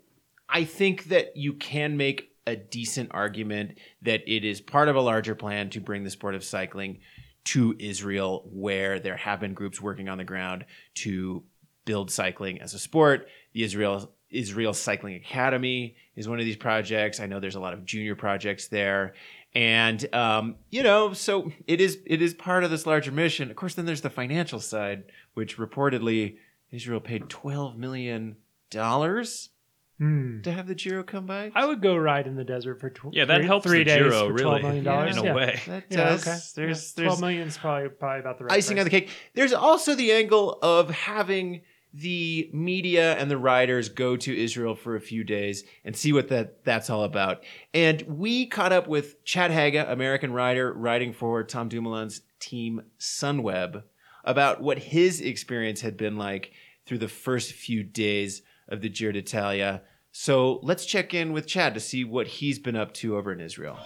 [0.49, 5.01] I think that you can make a decent argument that it is part of a
[5.01, 6.99] larger plan to bring the sport of cycling
[7.43, 11.43] to Israel, where there have been groups working on the ground to
[11.85, 13.27] build cycling as a sport.
[13.53, 17.21] The Israel Israel Cycling Academy is one of these projects.
[17.21, 19.13] I know there's a lot of junior projects there.
[19.55, 23.49] And um, you know, so it is it is part of this larger mission.
[23.49, 26.37] Of course, then there's the financial side, which reportedly
[26.71, 28.37] Israel paid twelve million
[28.69, 29.49] dollars
[29.97, 30.41] Hmm.
[30.41, 31.51] to have the Giro come by.
[31.55, 33.85] I would go ride in the desert for tw- Yeah, that three, helps three the
[33.85, 35.33] days Giro for really twelve million dollars in a yeah.
[35.35, 35.59] way.
[35.67, 36.21] That Yeah, does.
[36.27, 36.37] okay.
[36.55, 38.81] There's Yeah, there's twelve million is probably probably about the right icing price.
[38.81, 39.09] on the cake.
[39.33, 41.61] There's also the angle of having
[41.93, 46.27] the media and the riders go to Israel for a few days and see what
[46.27, 47.43] that that's all about.
[47.73, 53.81] And we caught up with Chad Haga, American rider, riding for Tom Dumoulin's team Sunweb,
[54.23, 56.51] about what his experience had been like
[56.85, 59.81] through the first few days of the Giro d'Italia.
[60.11, 63.39] So let's check in with Chad to see what he's been up to over in
[63.39, 63.77] Israel.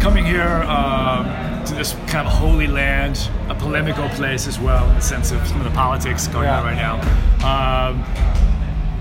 [0.00, 1.24] coming here um,
[1.64, 5.46] to this kind of holy land, a polemical place as well, in the sense of
[5.46, 6.94] some of the politics going on right now.
[7.36, 8.02] Um,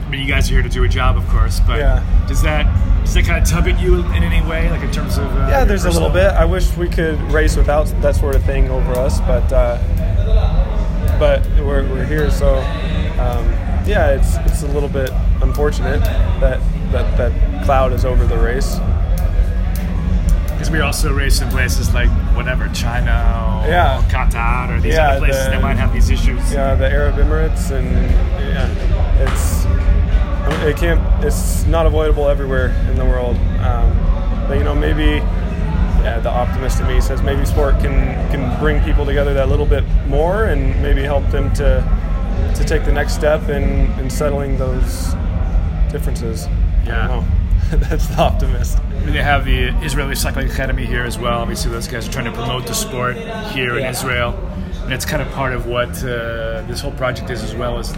[0.05, 2.03] I mean, you guys are here to do a job, of course, but Yeah.
[2.27, 2.65] does that
[3.13, 5.25] does that kind of tug at you in any way, like in terms of?
[5.35, 6.31] Uh, Yeah, there's a little bit.
[6.31, 9.77] I wish we could race without that sort of thing over us, but uh,
[11.19, 12.55] but we're, we're here, so
[13.19, 13.45] um,
[13.85, 15.09] yeah, it's it's a little bit
[15.41, 15.99] unfortunate
[16.39, 16.61] that
[16.93, 18.79] that that cloud is over the race.
[20.47, 23.11] Because we also race in places like whatever China
[23.65, 24.01] or Yeah.
[24.09, 26.53] Qatar or these Yeah, other places the- that might have these issues.
[26.53, 27.91] Yeah, the Arab Emirates, and
[28.39, 29.65] yeah, it's
[30.67, 31.01] it can't.
[31.23, 33.35] It's not avoidable everywhere in the world.
[33.59, 35.23] Um, but you know, maybe
[36.03, 39.65] yeah, the optimist in me says maybe sport can can bring people together that little
[39.65, 41.83] bit more, and maybe help them to
[42.55, 45.13] to take the next step in in settling those
[45.91, 46.47] differences.
[46.47, 46.49] I
[46.85, 47.07] Yeah.
[47.07, 47.25] don't know.
[47.89, 48.79] That's the optimist.
[49.05, 51.39] They have the Israeli Cycling Academy here as well.
[51.39, 53.15] Obviously, those guys are trying to promote the sport
[53.53, 54.33] here in Israel,
[54.83, 57.95] and it's kind of part of what uh, this whole project is as well as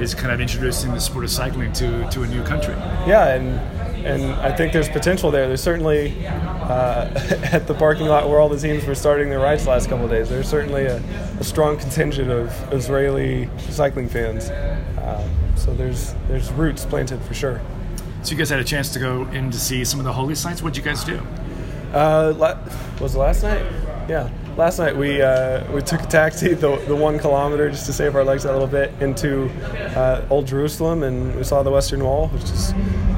[0.00, 2.74] is kind of introducing the sport of cycling to, to a new country.
[3.06, 3.60] Yeah, and
[4.06, 5.46] and I think there's potential there.
[5.46, 7.10] There's certainly uh,
[7.52, 10.06] at the parking lot where all the teams were starting their rides the last couple
[10.06, 10.30] of days.
[10.30, 10.96] There's certainly a,
[11.38, 14.48] a strong contingent of Israeli cycling fans.
[14.48, 17.60] Uh, so there's there's roots planted for sure.
[18.22, 20.34] So you guys had a chance to go in to see some of the holy
[20.34, 20.62] sites.
[20.62, 21.20] What'd you guys do?
[21.92, 22.58] Uh, la-
[23.00, 23.64] was it last night?
[24.08, 24.30] Yeah,
[24.60, 28.14] last night we uh, we took a taxi the, the one kilometer just to save
[28.14, 29.48] our legs a little bit into
[29.96, 32.74] uh, Old Jerusalem, and we saw the Western Wall, which is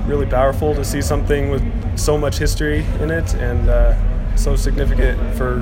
[0.07, 1.64] really powerful to see something with
[1.98, 5.57] so much history in it and uh, so significant for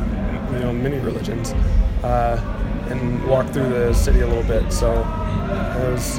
[0.52, 1.52] you know many religions.
[2.04, 2.36] Uh,
[2.90, 4.70] and walk through the city a little bit.
[4.72, 6.18] So it was,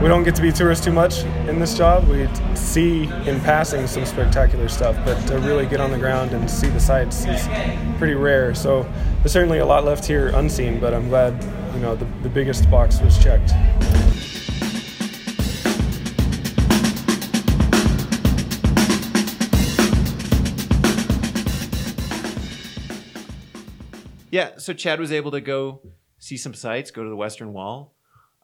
[0.00, 2.08] we don't get to be tourists too much in this job.
[2.08, 6.50] We see in passing some spectacular stuff, but to really get on the ground and
[6.50, 7.46] see the sights is
[7.98, 8.54] pretty rare.
[8.54, 11.42] So there's certainly a lot left here unseen, but I'm glad
[11.74, 13.50] you know the, the biggest box was checked.
[24.30, 25.82] Yeah, so Chad was able to go
[26.18, 27.94] see some sights, go to the Western Wall.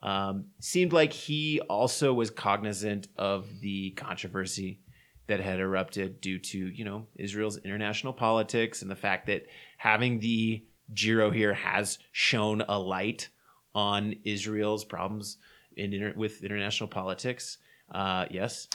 [0.07, 4.79] Um, seemed like he also was cognizant of the controversy
[5.27, 9.47] that had erupted due to you know Israel's international politics and the fact that
[9.79, 10.64] having the
[10.95, 13.31] Giro here has shown a light
[13.75, 15.38] on Israel's problems
[15.77, 17.59] in inter- with international politics.
[17.90, 18.69] Uh, yes,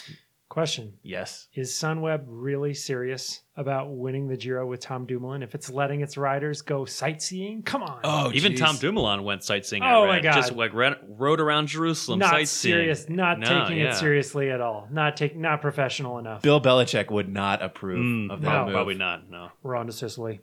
[0.52, 1.48] Question: yes.
[1.54, 5.44] Is Sunweb really serious about winning the Giro with Tom Dumoulin?
[5.44, 8.02] If it's letting its riders go sightseeing, come on.
[8.04, 8.60] Oh, Even geez.
[8.60, 9.82] Tom Dumoulin went sightseeing.
[9.82, 10.20] Oh I my.
[10.20, 10.34] God.
[10.34, 12.74] Just like ran, rode around Jerusalem not sightseeing.
[12.74, 13.92] serious, not No, taking yeah.
[13.92, 14.90] it seriously at all.
[14.92, 16.42] Not taking, not professional enough.
[16.42, 18.74] Bill Belichick would not approve Mm, of no, that move.
[18.74, 19.30] probably not.
[19.30, 19.52] No.
[19.64, 20.42] We're on to Sicily.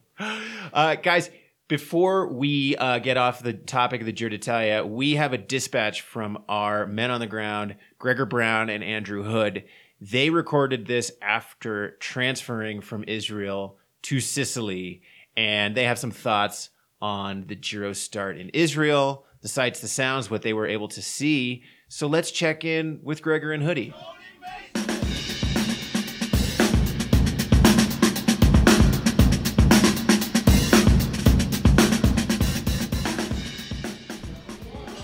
[0.72, 1.28] Uh, guys,
[1.68, 6.00] before we uh, get off the topic of the Giro d'Italia, we have a dispatch
[6.00, 9.64] from our men on the ground, Gregor Brown and Andrew Hood.
[10.00, 15.02] They recorded this after transferring from Israel to Sicily,
[15.36, 16.70] and they have some thoughts
[17.02, 21.02] on the Giro start in Israel, the sights, the sounds, what they were able to
[21.02, 21.64] see.
[21.88, 23.92] So let's check in with Gregor and Hoodie.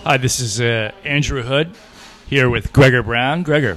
[0.04, 1.74] Hi, this is uh, Andrew Hood
[2.28, 3.42] here with Gregor Brown.
[3.42, 3.76] Gregor,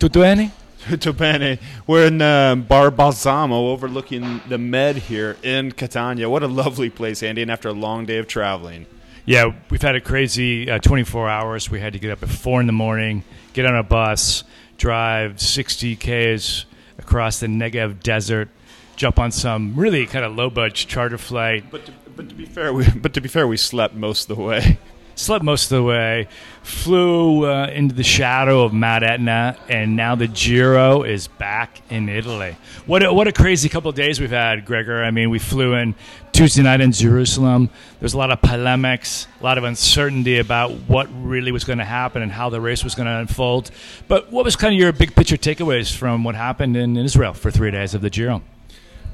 [0.00, 0.50] tutto bene?
[0.88, 1.58] Tutto bene.
[1.86, 6.30] We're in uh, Bar Balsamo overlooking the Med here in Catania.
[6.30, 8.86] What a lovely place, Andy, and after a long day of traveling.
[9.26, 11.70] Yeah, we've had a crazy uh, 24 hours.
[11.70, 14.42] We had to get up at 4 in the morning, get on a bus,
[14.78, 16.64] drive 60 Ks
[16.96, 18.48] across the Negev desert,
[18.96, 21.70] jump on some really kind of low budget charter flight.
[21.70, 24.38] But to, but to be fair, we, but to be fair, we slept most of
[24.38, 24.78] the way.
[25.20, 26.28] Slept most of the way,
[26.62, 32.08] flew uh, into the shadow of Mount Etna, and now the Giro is back in
[32.08, 32.56] Italy.
[32.86, 35.04] What a, what a crazy couple of days we've had, Gregor.
[35.04, 35.94] I mean, we flew in
[36.32, 37.68] Tuesday night in Jerusalem.
[37.98, 41.84] There's a lot of polemics, a lot of uncertainty about what really was going to
[41.84, 43.70] happen and how the race was going to unfold.
[44.08, 47.50] But what was kind of your big picture takeaways from what happened in Israel for
[47.50, 48.40] three days of the Giro?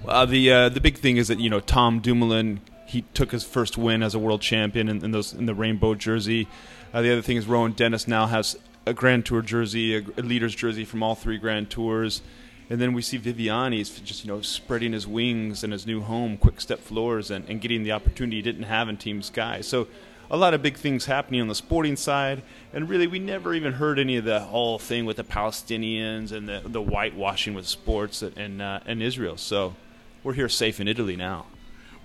[0.07, 3.45] Uh, the uh, the big thing is that you know Tom Dumoulin he took his
[3.45, 6.49] first win as a world champion in, in those in the rainbow jersey.
[6.95, 10.23] Uh, the other thing is Rohan Dennis now has a Grand Tour jersey, a, a
[10.23, 12.23] leader's jersey from all three Grand Tours.
[12.69, 16.37] And then we see Viviani's just you know spreading his wings in his new home,
[16.37, 19.61] Quick Step Floors, and, and getting the opportunity he didn't have in Team Sky.
[19.61, 19.89] So
[20.31, 23.75] a lot of big things happening on the sporting side, and really we never even
[23.75, 28.23] heard any of the whole thing with the Palestinians and the the whitewashing with sports
[28.23, 29.37] in uh, in Israel.
[29.37, 29.77] So
[30.25, 31.47] we're here safe in Italy now.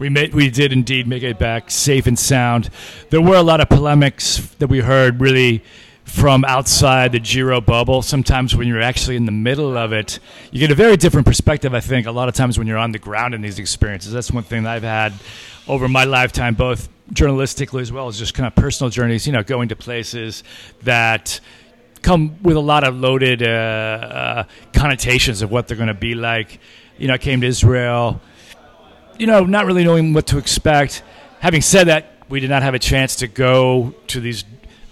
[0.02, 2.72] We made, we did indeed make it back safe and sound.
[3.12, 5.64] There were a lot of polemics that we heard really
[6.06, 8.02] from outside the Giro bubble.
[8.02, 10.18] Sometimes when you're actually in the middle of it,
[10.50, 12.94] you get a very different perspective, I think, a lot of times when you're on
[12.94, 14.12] the ground in these experiences.
[14.12, 15.14] That's one thing that I've had
[15.68, 19.44] over my lifetime, both journalistically as well as just kind of personal journeys, you know,
[19.44, 20.44] going to places
[20.82, 21.40] that
[22.02, 26.16] come with a lot of loaded uh, uh, connotations of what they're going to be
[26.16, 26.60] like.
[26.98, 28.20] You know, I came to Israel
[29.22, 31.04] you know, not really knowing what to expect.
[31.42, 34.44] Having said that, we did not have a chance to go to these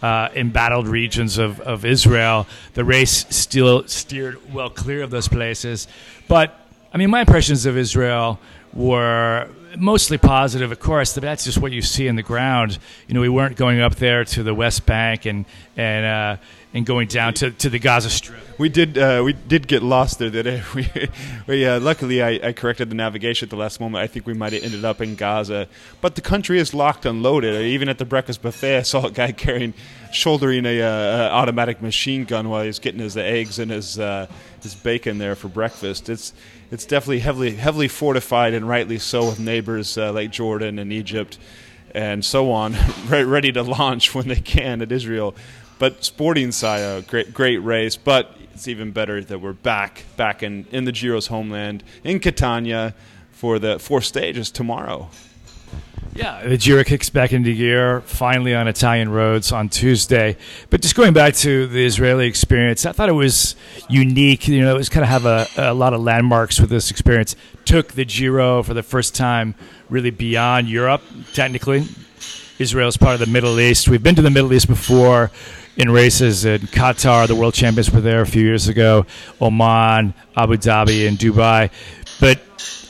[0.03, 2.45] uh, embattled regions of, of Israel.
[2.75, 5.87] The race still steered well clear of those places.
[6.27, 6.55] But,
[6.93, 8.39] I mean, my impressions of Israel
[8.71, 11.15] were mostly positive, of course.
[11.15, 12.77] But that's just what you see in the ground.
[13.07, 16.85] You know, we weren't going up there to the West Bank and and uh, and
[16.85, 18.39] going down to, to the Gaza Strip.
[18.59, 20.61] We did uh, we did get lost there today.
[20.75, 20.87] We,
[21.47, 24.03] we uh, luckily I, I, corrected the navigation at the last moment.
[24.03, 25.67] I think we might have ended up in Gaza,
[25.99, 27.59] but the country is locked and loaded.
[27.61, 29.73] Even at the breakfast buffet, I saw a guy carrying
[30.11, 34.27] shouldering a uh, automatic machine gun while he's getting his eggs and his uh,
[34.61, 36.09] his bacon there for breakfast.
[36.09, 36.33] It's
[36.69, 41.39] it's definitely heavily heavily fortified and rightly so with neighbors uh, like Jordan and Egypt
[41.95, 42.75] and so on,
[43.09, 45.35] ready to launch when they can at Israel.
[45.79, 47.95] But sporting side, great great race.
[47.95, 52.93] But it's even better that we're back back in in the Giro's homeland in Catania
[53.31, 55.09] for the four stages tomorrow.
[56.13, 60.35] Yeah, the Giro kicks back into gear finally on Italian roads on Tuesday.
[60.69, 63.55] But just going back to the Israeli experience, I thought it was
[63.87, 64.47] unique.
[64.47, 67.37] You know, it was kind of have a, a lot of landmarks with this experience.
[67.63, 69.55] Took the Giro for the first time
[69.89, 71.85] really beyond Europe, technically.
[72.57, 73.87] Israel is part of the Middle East.
[73.87, 75.31] We've been to the Middle East before
[75.79, 77.25] in races in Qatar.
[77.25, 79.05] The world champions were there a few years ago,
[79.41, 81.71] Oman, Abu Dhabi, and Dubai.
[82.19, 82.41] But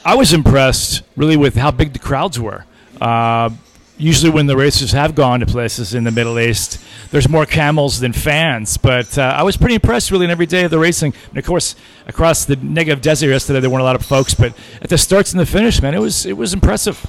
[0.03, 2.65] I was impressed really with how big the crowds were.
[2.99, 3.51] Uh,
[3.99, 6.79] usually, when the races have gone to places in the Middle East,
[7.11, 8.77] there's more camels than fans.
[8.77, 11.13] But uh, I was pretty impressed really in every day of the racing.
[11.29, 11.75] And of course,
[12.07, 14.33] across the Negev Desert yesterday, there weren't a lot of folks.
[14.33, 17.05] But at the starts and the finish, man, it was it was impressive.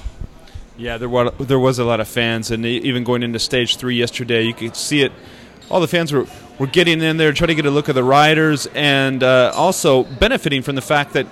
[0.77, 3.95] Yeah, there were there was a lot of fans, and even going into stage three
[3.95, 5.11] yesterday, you could see it
[5.71, 6.27] all the fans were,
[6.59, 10.03] were getting in there, trying to get a look at the riders, and uh, also
[10.03, 11.25] benefiting from the fact that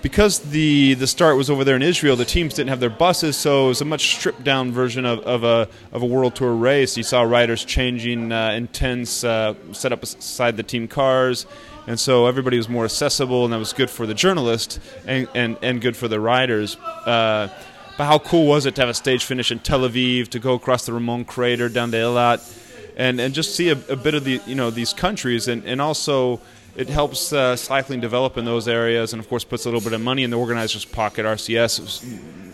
[0.00, 3.36] because the the start was over there in Israel, the teams didn't have their buses,
[3.36, 6.54] so it was a much stripped down version of, of a of a world tour
[6.54, 6.96] race.
[6.96, 11.46] You saw riders changing uh, tents uh, set up beside the team cars,
[11.86, 15.58] and so everybody was more accessible, and that was good for the journalists and and,
[15.62, 16.76] and good for the riders.
[17.06, 17.48] Uh,
[17.96, 20.54] but how cool was it to have a stage finish in Tel Aviv, to go
[20.54, 22.63] across the Ramon crater down to Eilat?
[22.96, 25.48] And and just see a, a, bit of the you know these countries.
[25.48, 26.40] And and also
[26.76, 29.92] it helps uh, cycling develop in those areas and of course puts a little bit
[29.92, 31.24] of money in the organizer's pocket.
[31.24, 32.04] RCS was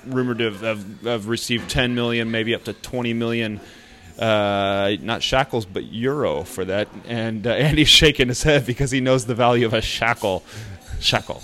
[0.07, 3.61] rumored to have, have, have received 10 million maybe up to 20 million
[4.19, 6.89] uh, not shackles, but euro for that.
[7.07, 10.45] And uh, Andy's shaking his head because he knows the value of a shackle.
[11.01, 11.43] shekel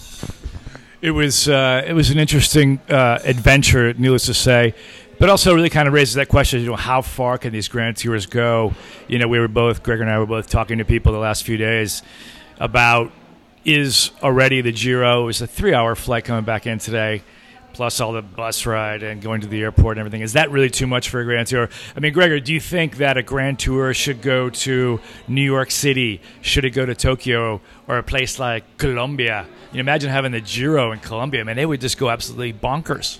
[1.02, 4.74] it was uh, it was an interesting uh, adventure needless to say
[5.18, 7.96] but also really kind of raises that question, you know, how far can these Grand
[7.96, 8.74] Tours go?
[9.08, 11.44] You know, we were both, Greg and I were both talking to people the last
[11.44, 12.02] few days
[12.58, 13.12] about
[13.64, 17.22] is already the Giro, is a three hour flight coming back in today,
[17.72, 20.22] plus all the bus ride and going to the airport and everything.
[20.22, 21.68] Is that really too much for a Grand Tour?
[21.96, 25.70] I mean, Gregor, do you think that a Grand Tour should go to New York
[25.70, 26.20] City?
[26.42, 29.46] Should it go to Tokyo or a place like Colombia?
[29.72, 31.40] You know, imagine having the Giro in Colombia.
[31.40, 33.18] I mean, they would just go absolutely bonkers.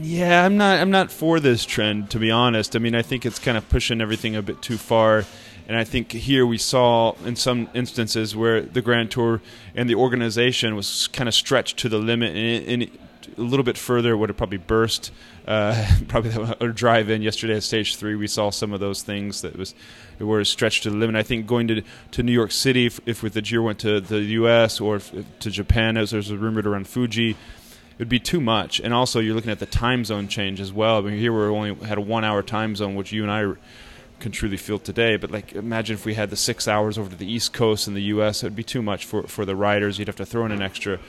[0.00, 0.78] Yeah, I'm not.
[0.78, 2.76] I'm not for this trend, to be honest.
[2.76, 5.24] I mean, I think it's kind of pushing everything a bit too far,
[5.66, 9.40] and I think here we saw in some instances where the Grand Tour
[9.74, 12.98] and the organization was kind of stretched to the limit, and, and
[13.36, 15.10] a little bit further would have probably burst.
[15.46, 16.30] Uh, probably
[16.60, 19.74] a drive in yesterday at stage three, we saw some of those things that was
[20.20, 21.16] were stretched to the limit.
[21.16, 21.82] I think going to
[22.12, 24.80] to New York City, if, if with the Giro went to the U.S.
[24.80, 27.36] or if, to Japan, as there's a rumored around Fuji
[27.98, 28.78] it would be too much.
[28.78, 30.98] And also, you're looking at the time zone change as well.
[30.98, 33.54] I mean, here we only had a one hour time zone, which you and I
[34.20, 35.16] can truly feel today.
[35.16, 37.94] But like, imagine if we had the six hours over to the East Coast in
[37.94, 38.44] the U.S.
[38.44, 39.98] It would be too much for for the riders.
[39.98, 41.00] You'd have to throw in an extra.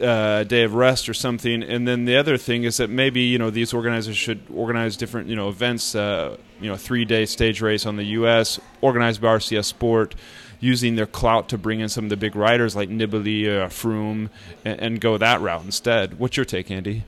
[0.00, 3.38] Uh, day of rest or something, and then the other thing is that maybe you
[3.38, 5.96] know these organizers should organize different you know events.
[5.96, 8.60] Uh, you know, three day stage race on the U.S.
[8.82, 10.14] organized by RCS Sport,
[10.60, 14.28] using their clout to bring in some of the big riders like Nibali, or Froome,
[14.64, 16.18] and, and, go that route instead.
[16.18, 17.04] What's your take, Andy?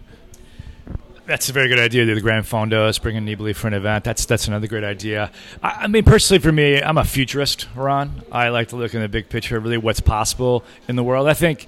[1.26, 2.04] That's a very good idea.
[2.04, 4.02] The Gran Fondos, bringing Nibali for an event.
[4.02, 5.30] That's that's another great idea.
[5.62, 8.22] I, I, mean, personally, for me, I'm a futurist, Ron.
[8.32, 11.28] I like to look in the big picture, really what's possible in the world.
[11.28, 11.66] I think,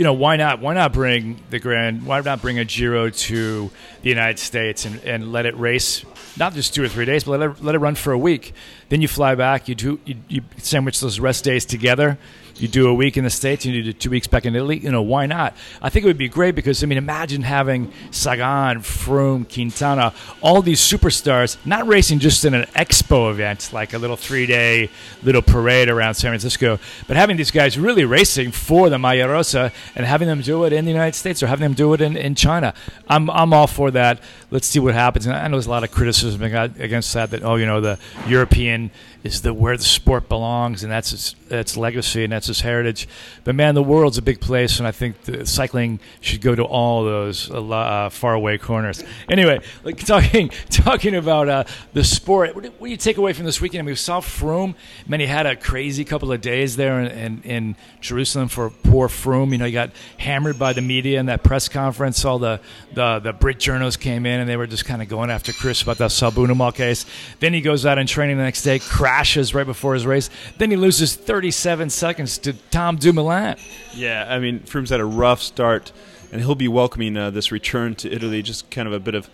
[0.00, 0.60] you know, why not?
[0.60, 2.06] Why not bring the Grand?
[2.06, 3.70] Why not bring a Giro to
[4.00, 6.06] the United States and, and let it race
[6.38, 8.54] not just two or three days, but let it, let it run for a week.
[8.88, 9.68] Then you fly back.
[9.68, 12.16] You do you, you sandwich those rest days together.
[12.56, 14.78] You do a week in the States, and you do two weeks back in Italy.
[14.78, 15.56] You know, why not?
[15.80, 20.62] I think it would be great because, I mean, imagine having Sagan, Froome, Quintana, all
[20.62, 24.90] these superstars not racing just in an expo event, like a little three day
[25.22, 29.72] little parade around San Francisco, but having these guys really racing for the Maglia Rosa
[29.94, 32.16] and having them do it in the United States or having them do it in,
[32.16, 32.74] in China.
[33.08, 34.20] I'm, I'm all for that.
[34.50, 35.26] Let's see what happens.
[35.26, 37.98] And I know there's a lot of criticism against that, that, oh, you know, the
[38.26, 38.90] European
[39.22, 43.08] is the where the sport belongs, and that's its, its legacy and that's its heritage.
[43.44, 47.04] But man, the world's a big place, and I think cycling should go to all
[47.04, 49.02] those uh, faraway corners.
[49.28, 53.60] Anyway, like talking talking about uh, the sport, what do, you take away from this
[53.60, 53.80] weekend?
[53.80, 54.74] I mean, we saw Froome.
[55.06, 59.08] Man, he had a crazy couple of days there in, in, in Jerusalem for poor
[59.08, 59.52] Froome.
[59.52, 62.24] You know, he got hammered by the media in that press conference.
[62.24, 62.60] All the
[62.92, 65.82] the, the Brit journalists came in, and they were just kind of going after Chris
[65.82, 67.06] about that Salbutamol case.
[67.38, 70.30] Then he goes out in training the next day crashes right before his race.
[70.58, 73.56] Then he loses 37 seconds to Tom Dumoulin.
[73.94, 75.92] Yeah, I mean, Froome's had a rough start,
[76.32, 79.28] and he'll be welcoming uh, this return to Italy, just kind of a bit of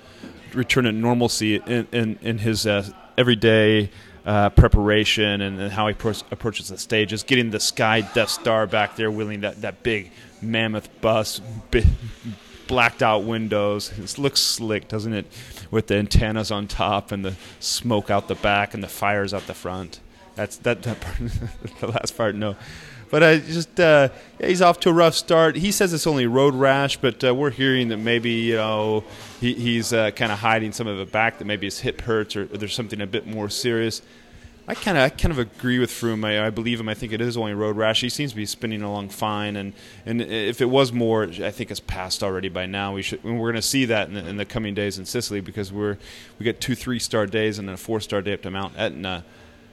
[0.55, 2.89] return to normalcy in, in, in his uh,
[3.19, 3.91] everyday
[4.25, 7.09] uh, preparation and, and, how he pro- approaches the stage.
[7.09, 10.11] stages, getting the Sky Death Star back there, wheeling that, that big
[10.43, 11.41] mammoth bus,
[12.67, 13.93] blacked out windows.
[13.97, 15.27] It looks slick, doesn't it?
[15.71, 19.47] With the antennas on top and the smoke out the back and the fires out
[19.47, 20.01] the front.
[20.37, 21.17] That's that, that part,
[21.81, 22.35] the last part.
[22.35, 22.57] No,
[23.11, 25.57] but I just uh, yeah, he's off to a rough start.
[25.57, 29.03] He says it's only road rash, but uh, we're hearing that maybe you know
[29.41, 31.39] he, he's uh, kind of hiding some of it back.
[31.39, 34.03] That maybe his hip hurts or, or there's something a bit more serious.
[34.69, 36.25] I kind of I kind of agree with Froome.
[36.27, 36.89] I, I, believe him.
[36.89, 38.01] I think it is only road rash.
[38.01, 39.73] He seems to be spinning along fine, and
[40.05, 42.93] and if it was more, I think it's passed already by now.
[42.93, 45.41] We should we're going to see that in the, in the, coming days in Sicily
[45.41, 45.99] because we're
[46.41, 48.75] we get two three star days and then a four star day up to Mount
[48.77, 49.25] Etna.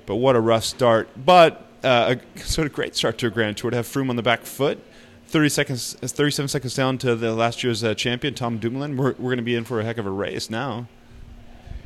[0.06, 1.10] But what a rough start!
[1.16, 4.16] But uh, a sort of great start to a Grand Tour to have Froome on
[4.16, 4.80] the back foot.
[5.28, 8.98] 30 seconds, 37 seconds down to the last year's uh, champion, Tom Dumoulin.
[8.98, 10.88] We're, we're going to be in for a heck of a race now.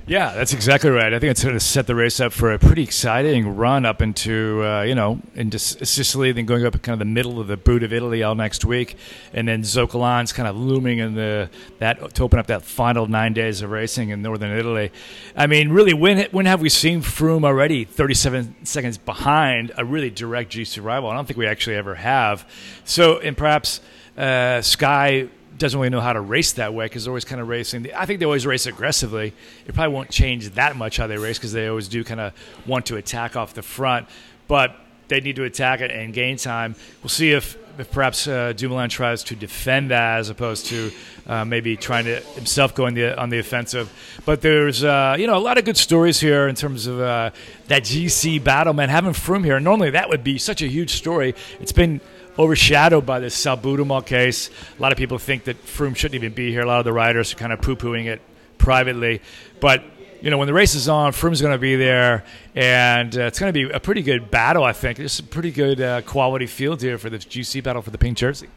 [0.10, 1.14] Yeah, that's exactly right.
[1.14, 4.02] I think it's going to set the race up for a pretty exciting run up
[4.02, 7.58] into uh, you know into Sicily, then going up kind of the middle of the
[7.58, 8.96] boot of Italy all next week,
[9.34, 11.50] and then Zoncolan's kind of looming in the
[11.80, 14.94] that to open up that final nine days of racing in northern Italy.
[15.36, 20.10] I mean, really, when when have we seen Froome already 37 seconds behind a really
[20.10, 21.10] direct GC rival?
[21.10, 22.50] I don't think we actually ever have.
[22.86, 23.82] So, and perhaps
[24.18, 25.28] uh, Sky
[25.58, 27.88] doesn't really know how to race that way because they're always kind of racing.
[27.96, 29.34] I think they always race aggressively.
[29.66, 32.34] It probably won't change that much how they race because they always do kind of
[32.66, 34.08] want to attack off the front,
[34.48, 34.76] but
[35.08, 36.76] they need to attack it and gain time.
[37.02, 40.92] We'll see if, if perhaps uh, Dumoulin tries to defend that as opposed to
[41.28, 43.92] uh, maybe trying to himself go on the on the offensive.
[44.26, 47.32] But there's uh, you know a lot of good stories here in terms of uh,
[47.68, 48.90] that GC battle, man.
[48.90, 51.36] Having Froome here, normally that would be such a huge story.
[51.60, 52.02] It's been
[52.38, 54.50] overshadowed by this Salbutamol case.
[54.78, 56.62] A lot of people think that Froome shouldn't even be here.
[56.62, 58.22] A lot of the riders are kind of poo pooing it
[58.58, 59.22] privately.
[59.60, 59.84] But
[60.22, 62.24] you know, when the race is on, Froome's going to be there,
[62.56, 64.64] and uh, it's going to be a pretty good battle.
[64.64, 67.92] I think there's a pretty good uh, quality field here for this GC battle for
[67.92, 68.50] the pink jersey.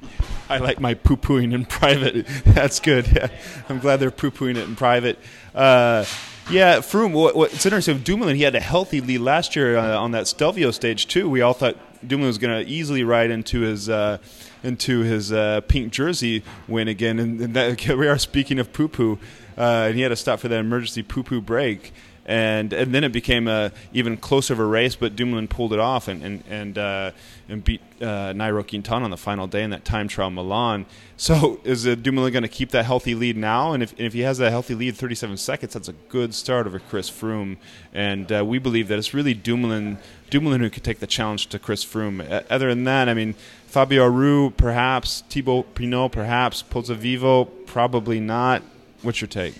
[0.48, 2.26] I like my poo pooing in private.
[2.46, 3.08] That's good.
[3.14, 3.28] Yeah.
[3.68, 5.18] I'm glad they're poo pooing it in private.
[5.54, 6.04] Uh,
[6.50, 7.12] yeah, Froome.
[7.12, 10.26] What, what's interesting with Dumoulin, he had a healthy lead last year uh, on that
[10.26, 11.28] Stelvio stage too.
[11.28, 11.76] We all thought
[12.06, 14.18] Dumoulin was going to easily ride into his uh,
[14.62, 17.18] into his uh, pink jersey win again.
[17.18, 19.18] And, and that, we are speaking of poo poo,
[19.56, 21.92] uh, and he had to stop for that emergency poo poo break.
[22.26, 25.80] And, and then it became a even closer of a race, but Dumoulin pulled it
[25.80, 27.10] off and and and, uh,
[27.48, 30.86] and beat uh, Nairo Quintana on the final day in that time trial Milan.
[31.16, 33.72] So is uh, Dumoulin going to keep that healthy lead now?
[33.72, 36.66] And if, and if he has that healthy lead, 37 seconds, that's a good start
[36.66, 37.56] over Chris Froome.
[37.92, 39.98] And uh, we believe that it's really Dumoulin
[40.30, 42.44] Dumoulin who could take the challenge to Chris Froome.
[42.48, 43.34] Other than that, I mean,
[43.66, 48.62] Fabio Aru, perhaps Thibaut Pinot, perhaps Pozzovivo, probably not.
[49.02, 49.54] What's your take?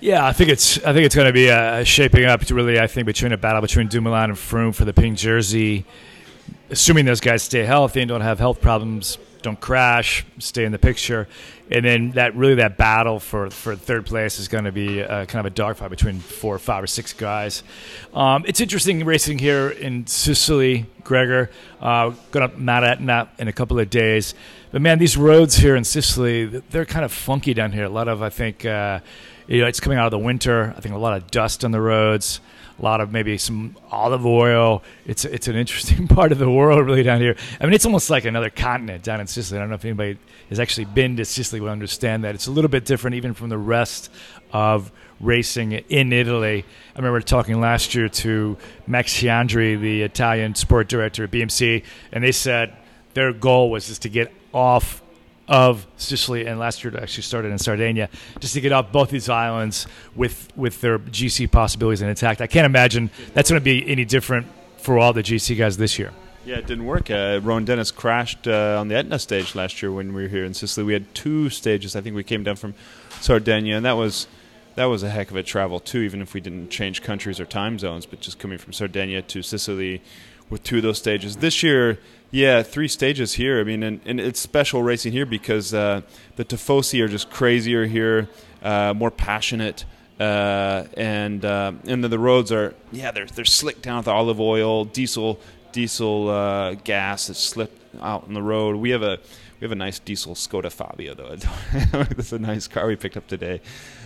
[0.00, 2.80] Yeah, I think it's I think it's going to be uh, shaping up to really
[2.80, 5.84] I think between a battle between Dumoulin and Froome for the pink jersey.
[6.70, 10.78] Assuming those guys stay healthy and don't have health problems, don't crash, stay in the
[10.78, 11.28] picture,
[11.72, 15.24] and then that really that battle for, for third place is going to be uh,
[15.24, 17.62] kind of a dogfight between four or five or six guys.
[18.12, 21.50] Um, it's interesting racing here in Sicily, Gregor.
[21.80, 24.34] Uh, going to Etna in a couple of days,
[24.70, 27.84] but man, these roads here in Sicily they're kind of funky down here.
[27.84, 28.64] A lot of I think.
[28.64, 29.00] Uh,
[29.48, 30.72] you know, it's coming out of the winter.
[30.76, 32.40] I think a lot of dust on the roads,
[32.82, 34.82] a lot of maybe some olive oil.
[35.06, 37.36] It's it's an interesting part of the world, really down here.
[37.60, 39.58] I mean, it's almost like another continent down in Sicily.
[39.58, 40.18] I don't know if anybody
[40.48, 43.48] has actually been to Sicily will understand that it's a little bit different even from
[43.48, 44.10] the rest
[44.52, 46.64] of racing in Italy.
[46.94, 52.24] I remember talking last year to Max Sciandri, the Italian sport director at BMC, and
[52.24, 52.76] they said
[53.14, 55.01] their goal was just to get off
[55.48, 59.28] of Sicily and last year actually started in Sardinia just to get off both these
[59.28, 62.40] islands with with their GC possibilities intact.
[62.40, 64.46] I can't imagine that's going to be any different
[64.78, 66.12] for all the GC guys this year.
[66.44, 67.08] Yeah, it didn't work.
[67.08, 70.44] Uh, Rohan Dennis crashed uh, on the Etna stage last year when we were here
[70.44, 70.84] in Sicily.
[70.84, 71.94] We had two stages.
[71.94, 72.74] I think we came down from
[73.20, 74.26] Sardinia, and that was
[74.74, 76.00] that was a heck of a travel too.
[76.00, 79.42] Even if we didn't change countries or time zones, but just coming from Sardinia to
[79.42, 80.02] Sicily
[80.50, 81.36] with two of those stages.
[81.36, 81.98] This year,
[82.32, 83.60] yeah, three stages here.
[83.60, 86.00] I mean, and, and it's special racing here because uh,
[86.36, 88.28] the Tifosi are just crazier here,
[88.62, 89.84] uh, more passionate.
[90.18, 94.84] Uh, and uh, and the roads are yeah they're they're slick down with olive oil
[94.84, 95.40] diesel
[95.72, 98.76] diesel uh, gas that's slipped out on the road.
[98.76, 99.18] We have a
[99.58, 101.36] we have a nice diesel Skoda Fabia though.
[102.10, 103.60] It's a nice car we picked up today.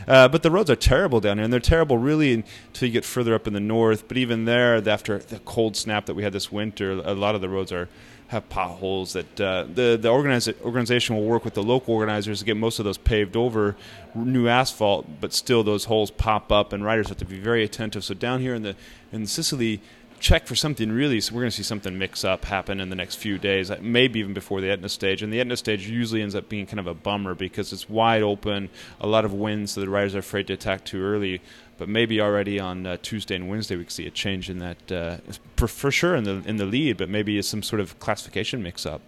[0.06, 3.04] Uh, but the roads are terrible down here, and they're terrible really until you get
[3.04, 4.06] further up in the north.
[4.06, 7.40] But even there, after the cold snap that we had this winter, a lot of
[7.40, 7.88] the roads are
[8.28, 12.44] have potholes that uh, the the organiz- organization will work with the local organizers to
[12.44, 13.76] get most of those paved over
[14.14, 18.02] new asphalt but still those holes pop up and riders have to be very attentive.
[18.04, 18.74] So down here in the
[19.12, 19.80] in Sicily
[20.18, 22.96] check for something really so we're going to see something mix up happen in the
[22.96, 25.22] next few days maybe even before the Etna stage.
[25.22, 28.22] And the Etna stage usually ends up being kind of a bummer because it's wide
[28.22, 28.70] open
[29.00, 31.40] a lot of wind so the riders are afraid to attack too early
[31.78, 34.92] but maybe already on uh, Tuesday and Wednesday we could see a change in that
[34.92, 35.18] uh,
[35.56, 38.86] for, for sure in the in the lead, but maybe some sort of classification mix
[38.86, 39.00] up.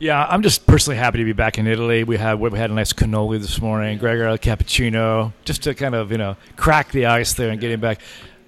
[0.00, 2.04] Yeah, I'm just personally happy to be back in Italy.
[2.04, 5.94] We had we had a nice cannoli this morning, Gregor a cappuccino, just to kind
[5.94, 8.00] of you know crack the ice there and getting back.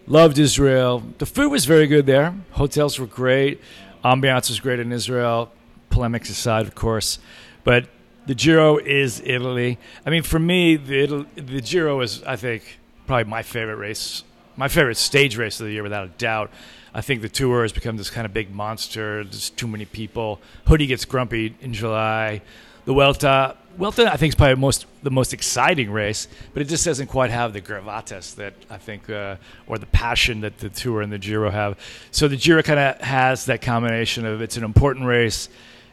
[0.07, 1.03] Loved Israel.
[1.19, 2.35] The food was very good there.
[2.53, 3.61] Hotels were great.
[4.05, 5.53] Ambiance was great in Israel.
[5.89, 7.19] Polemics aside, of course,
[7.65, 7.87] but
[8.27, 9.79] the Giro is Italy.
[10.07, 12.80] I mean, for me, the the Giro is, I think,
[13.11, 14.23] probably my favorite race,
[14.57, 16.49] my favorite stage race of the year, without a doubt.
[16.95, 19.25] I think the tour has become this kind of big monster.
[19.25, 20.41] There's too many people.
[20.69, 22.41] Hoodie gets grumpy in July.
[22.85, 26.85] The Vuelta, Vuelta, I think is probably most the most exciting race, but it just
[26.85, 29.37] doesn't quite have the gravatas that I think, uh,
[29.67, 31.77] or the passion that the Tour and the Giro have.
[32.13, 35.49] So the Giro kind of has that combination of it's an important race,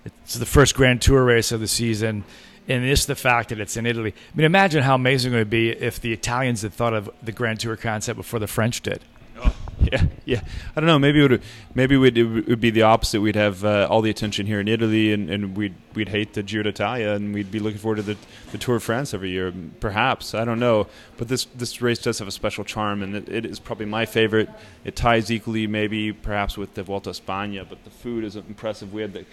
[0.05, 2.25] it's the first Grand Tour race of the season,
[2.67, 4.13] and just the fact that it's in Italy.
[4.13, 7.31] I mean, imagine how amazing it would be if the Italians had thought of the
[7.31, 9.01] Grand Tour concept before the French did.
[9.39, 10.41] Oh, yeah, yeah.
[10.75, 10.97] I don't know.
[10.97, 11.41] Maybe it would.
[11.75, 13.21] Maybe it would be the opposite.
[13.21, 16.41] We'd have uh, all the attention here in Italy, and, and we'd we'd hate the
[16.41, 18.17] Giro d'Italia, and we'd be looking forward to the,
[18.51, 19.53] the Tour of France every year.
[19.79, 20.87] Perhaps I don't know,
[21.17, 24.07] but this this race does have a special charm, and it, it is probably my
[24.07, 24.49] favorite.
[24.83, 28.91] It ties equally, maybe perhaps with the Vuelta a España, but the food is impressive.
[28.91, 29.25] We had the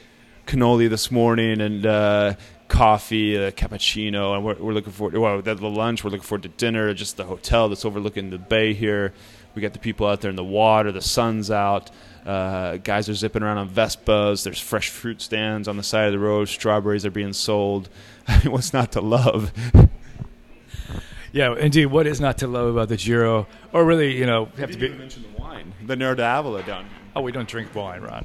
[0.47, 2.35] cannoli this morning, and uh,
[2.69, 5.17] coffee, a cappuccino, and we're, we're looking forward.
[5.17, 6.05] Well, the lunch.
[6.05, 6.93] We're looking forward to dinner.
[6.95, 9.13] Just the hotel that's overlooking the bay here.
[9.55, 10.91] We got the people out there in the water.
[10.91, 11.91] The sun's out.
[12.27, 14.43] Uh, guys are zipping around on Vespas.
[14.43, 16.49] There's fresh fruit stands on the side of the road.
[16.49, 17.89] Strawberries are being sold.
[18.29, 19.53] I mean, what's not to love?
[21.35, 21.87] Yeah, indeed.
[21.87, 24.89] What is not to love about the Giro, or really, you know, have to be?
[24.91, 26.99] mention the wine, the Nero d'Avola down here.
[27.17, 28.25] Oh, we don't drink wine, Ron.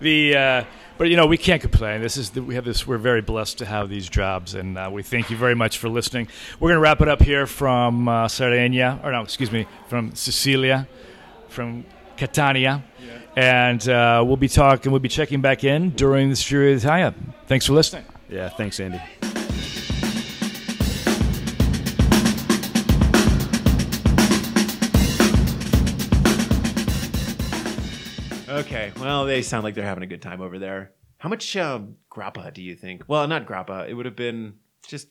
[0.00, 0.64] The uh,
[1.00, 2.02] but you know we can't complain.
[2.02, 2.86] This is the, we have this.
[2.86, 5.88] We're very blessed to have these jobs, and uh, we thank you very much for
[5.88, 6.28] listening.
[6.60, 10.14] We're going to wrap it up here from uh, Sardinia, or no, excuse me, from
[10.14, 10.86] Sicilia,
[11.48, 11.86] from
[12.18, 12.84] Catania,
[13.34, 14.92] and uh, we'll be talking.
[14.92, 17.14] We'll be checking back in during this Giro d'Italia.
[17.46, 18.04] Thanks for listening.
[18.28, 19.00] Yeah, thanks, Andy.
[28.60, 30.92] Okay, well, they sound like they're having a good time over there.
[31.18, 33.04] How much um, grappa do you think?
[33.06, 33.88] Well, not grappa.
[33.88, 34.54] It would have been
[34.86, 35.08] just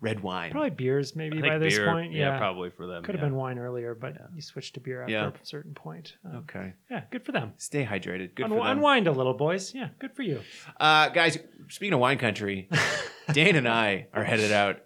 [0.00, 0.50] red wine.
[0.50, 2.12] Probably beers, maybe I think by this beer, point.
[2.12, 3.02] Yeah, probably for them.
[3.04, 3.28] Could have yeah.
[3.28, 5.28] been wine earlier, but you switched to beer after Yeah.
[5.28, 6.16] a certain point.
[6.24, 7.52] Um, Okay, Yeah, good for them.
[7.56, 8.34] stay hydrated.
[8.34, 8.66] Good Un- for them.
[8.66, 9.74] unwind a little, boys.
[9.74, 10.40] Yeah, good for you.
[10.78, 11.38] Uh, guys,
[11.68, 12.68] speaking of wine country,
[13.32, 14.80] Dane and I are headed out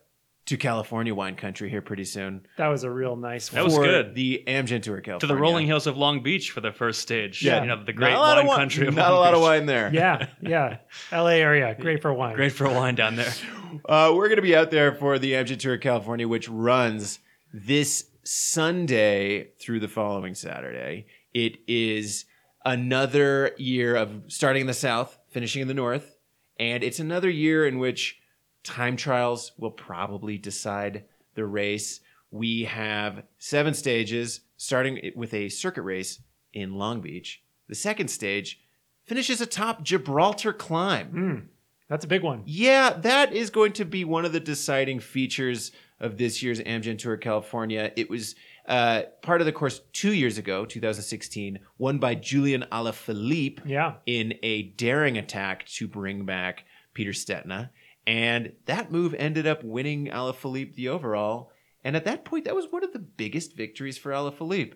[0.48, 2.46] to California wine country here pretty soon.
[2.56, 3.58] That was a real nice one.
[3.60, 4.14] That was for good.
[4.14, 5.20] The Amgen Tour California.
[5.20, 7.42] to the rolling hills of Long Beach for the first stage.
[7.42, 7.60] Yeah.
[7.60, 8.86] you know the great a lot wine of wine, country.
[8.88, 9.90] Of Not Long a lot of wine there.
[9.92, 10.78] Yeah, yeah.
[11.12, 12.34] LA area, great for wine.
[12.34, 13.32] Great for wine down there.
[13.86, 17.18] Uh, we're going to be out there for the Amgen Tour California, which runs
[17.52, 21.04] this Sunday through the following Saturday.
[21.34, 22.24] It is
[22.64, 26.16] another year of starting in the south, finishing in the north,
[26.58, 28.18] and it's another year in which
[28.64, 31.04] time trials will probably decide
[31.34, 32.00] the race.
[32.30, 36.20] We have seven stages, starting with a circuit race
[36.52, 37.42] in Long Beach.
[37.68, 38.60] The second stage
[39.04, 41.48] finishes atop Gibraltar Climb.
[41.88, 42.42] That's a big one.
[42.44, 46.98] Yeah, that is going to be one of the deciding features of this year's Amgen
[46.98, 47.92] Tour California.
[47.96, 48.34] It was
[48.66, 53.94] uh, part of the course two years ago, 2016, won by Julian Alaphilippe Yeah.
[54.04, 57.70] in a daring attack to bring back Peter Stetina.
[58.08, 61.52] And that move ended up winning Alaphilippe the overall.
[61.84, 64.72] And at that point, that was one of the biggest victories for Alaphilippe.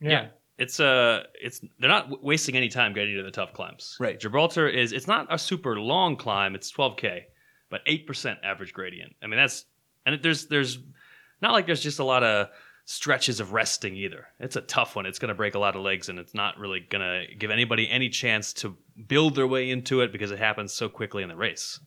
[0.00, 0.10] Yeah.
[0.10, 0.26] Yeah.
[0.58, 3.96] It's uh it's they're not w- wasting any time getting to the tough climbs.
[4.00, 4.18] Right.
[4.18, 7.22] Gibraltar is it's not a super long climb, it's 12k,
[7.70, 9.14] but 8% average gradient.
[9.22, 9.66] I mean that's
[10.04, 10.78] and it, there's there's
[11.40, 12.48] not like there's just a lot of
[12.86, 14.26] stretches of resting either.
[14.40, 15.06] It's a tough one.
[15.06, 17.50] It's going to break a lot of legs and it's not really going to give
[17.52, 21.28] anybody any chance to build their way into it because it happens so quickly in
[21.28, 21.80] the race.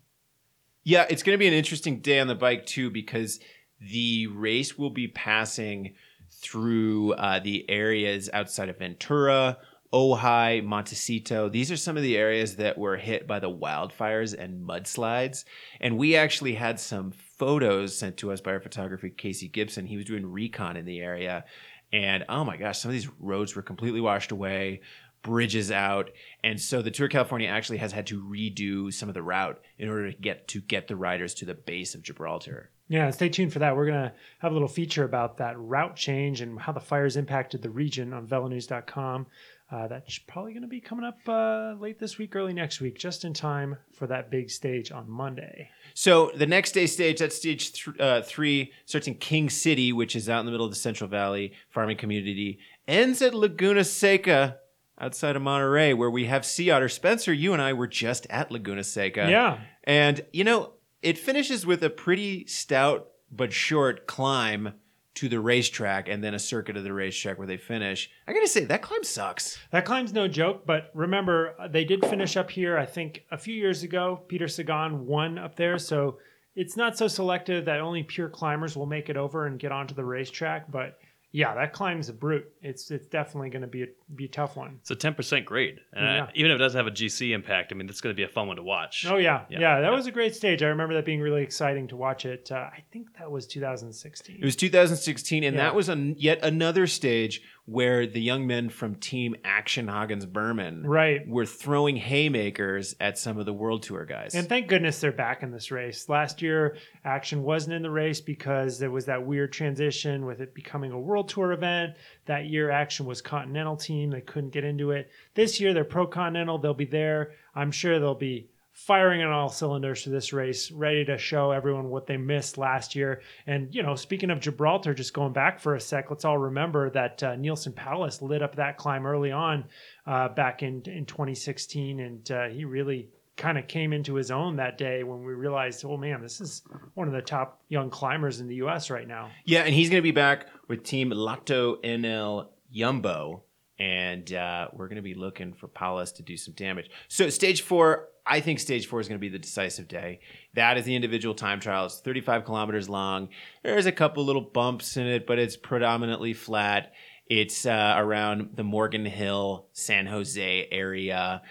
[0.88, 3.42] Yeah, it's going to be an interesting day on the bike too because
[3.82, 5.96] the race will be passing
[6.42, 9.58] through uh, the areas outside of Ventura,
[9.92, 11.50] Ojai, Montecito.
[11.50, 15.44] These are some of the areas that were hit by the wildfires and mudslides.
[15.82, 19.88] And we actually had some photos sent to us by our photographer, Casey Gibson.
[19.88, 21.44] He was doing recon in the area.
[21.92, 24.82] And oh my gosh, some of these roads were completely washed away,
[25.22, 26.10] bridges out.
[26.44, 29.90] And so the Tour California actually has had to redo some of the route in
[29.90, 32.70] order to get to get the riders to the base of Gibraltar.
[32.90, 33.76] Yeah, stay tuned for that.
[33.76, 37.18] We're going to have a little feature about that route change and how the fires
[37.18, 39.28] impacted the region on velonews.com.
[39.70, 42.98] Uh, that's probably going to be coming up uh, late this week, early next week,
[42.98, 45.70] just in time for that big stage on Monday.
[45.94, 50.16] So the next day stage, that's stage th- uh, three, starts in King City, which
[50.16, 54.56] is out in the middle of the Central Valley farming community, ends at Laguna Seca
[55.00, 56.90] outside of Monterey, where we have Sea Otter.
[56.90, 59.30] Spencer, you and I were just at Laguna Seca.
[59.30, 59.60] Yeah.
[59.84, 64.74] And, you know, it finishes with a pretty stout but short climb
[65.16, 68.10] to the racetrack and then a circuit of the racetrack where they finish.
[68.28, 69.58] I got to say, that climb sucks.
[69.72, 73.38] That climb's no joke, but remember, uh, they did finish up here, I think, a
[73.38, 74.22] few years ago.
[74.28, 76.20] Peter Sagan won up there, so
[76.56, 79.96] it's not so selective that only pure climbers will make it over and get onto
[79.96, 80.72] the racetrack.
[80.72, 81.00] But
[81.32, 82.46] yeah, that climb's a brute.
[82.62, 84.78] It's it's definitely going to be a, be a tough one.
[84.82, 85.80] It's a 10% grade.
[85.94, 86.24] And Yeah.
[86.24, 88.24] uh, even if it doesn't have a GC impact, I mean, it's going to be
[88.24, 89.06] a fun one to watch.
[89.08, 89.96] Oh yeah, yeah, Yeah, that yeah.
[89.96, 90.64] was a great stage.
[90.64, 92.52] I remember that being really exciting to watch it.
[92.52, 94.38] Uh, I think that was 2016.
[94.40, 98.96] It was 2016, and that was an, yet another stage where the young men from
[98.96, 101.28] Team Axeon Hagens Berman right.
[101.28, 104.36] were throwing haymakers at some of the World Tour guys.
[104.36, 106.08] And thank goodness they're back in this race.
[106.08, 110.56] Last year, Axeon wasn't in the race because there was that weird transition with it
[110.56, 111.98] becoming a World Tour event.
[112.26, 114.12] That year, Axeon was Continental team.
[114.12, 115.12] They couldn't get into it.
[115.34, 116.58] This year, they're Pro Continental.
[116.60, 117.34] They'll be there.
[117.54, 121.90] I'm sure they'll be firing on all cylinders for this race, ready to show everyone
[121.90, 123.22] what they missed last year.
[123.48, 126.92] And, you know, speaking of Gibraltar, just going back for a sec, let's all remember
[126.92, 129.66] that uh, Neilson Powless lit up that climb early on
[130.06, 132.00] uh, back in, in 2016.
[132.00, 135.84] And uh, he really kind of came into his own that day when we realized,
[135.84, 136.62] oh man, this is
[136.94, 138.92] one of the top young climbers in the U.S.
[138.92, 139.32] right now.
[139.44, 143.42] yeah, and he's going to be back with Team Lato NL Yumbo,
[143.80, 146.92] and uh, we're going to be looking for Powless to do some damage.
[147.08, 150.20] So, stage four, I think stage four is going to be the decisive day.
[150.56, 151.86] That is the individual time trial.
[151.86, 153.30] It's 35 kilometers long.
[153.64, 156.94] There's a couple little bumps in it, but it's predominantly flat.
[157.28, 161.42] It's uh, around the Morgan Hill, San Jose area.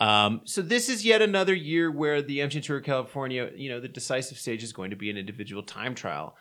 [0.00, 3.80] Um, so this is yet another year where the Amgen Tour of California, you know,
[3.80, 6.36] the decisive stage is going to be an individual time trial.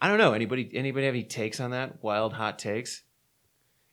[0.00, 0.32] I don't know.
[0.32, 2.02] Anybody anybody have any takes on that?
[2.02, 3.02] Wild hot takes?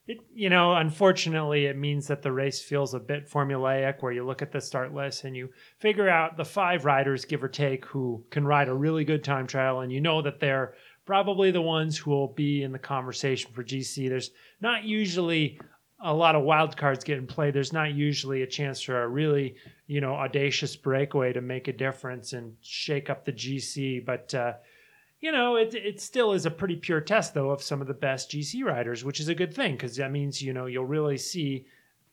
[0.06, 4.26] It, you know, unfortunately, it means that the race feels a bit formulaic, where you
[4.26, 5.49] look at the start list and you
[5.80, 9.47] figure out the five riders, give or take, who can ride a really good time
[9.47, 10.74] trial, and you know that they're
[11.06, 14.10] probably the ones who will be in the conversation for GC.
[14.10, 15.60] There's not usually
[16.01, 17.54] a lot of wild cards getting played.
[17.54, 19.56] There's not usually a chance for a really,
[19.88, 24.06] you know, audacious breakaway to make a difference and shake up the GC.
[24.06, 24.54] But uh,
[25.24, 27.93] you know, it it still is a pretty pure test though of some of the
[27.93, 31.17] best GC riders, which is a good thing because that means you know you'll really
[31.17, 31.65] see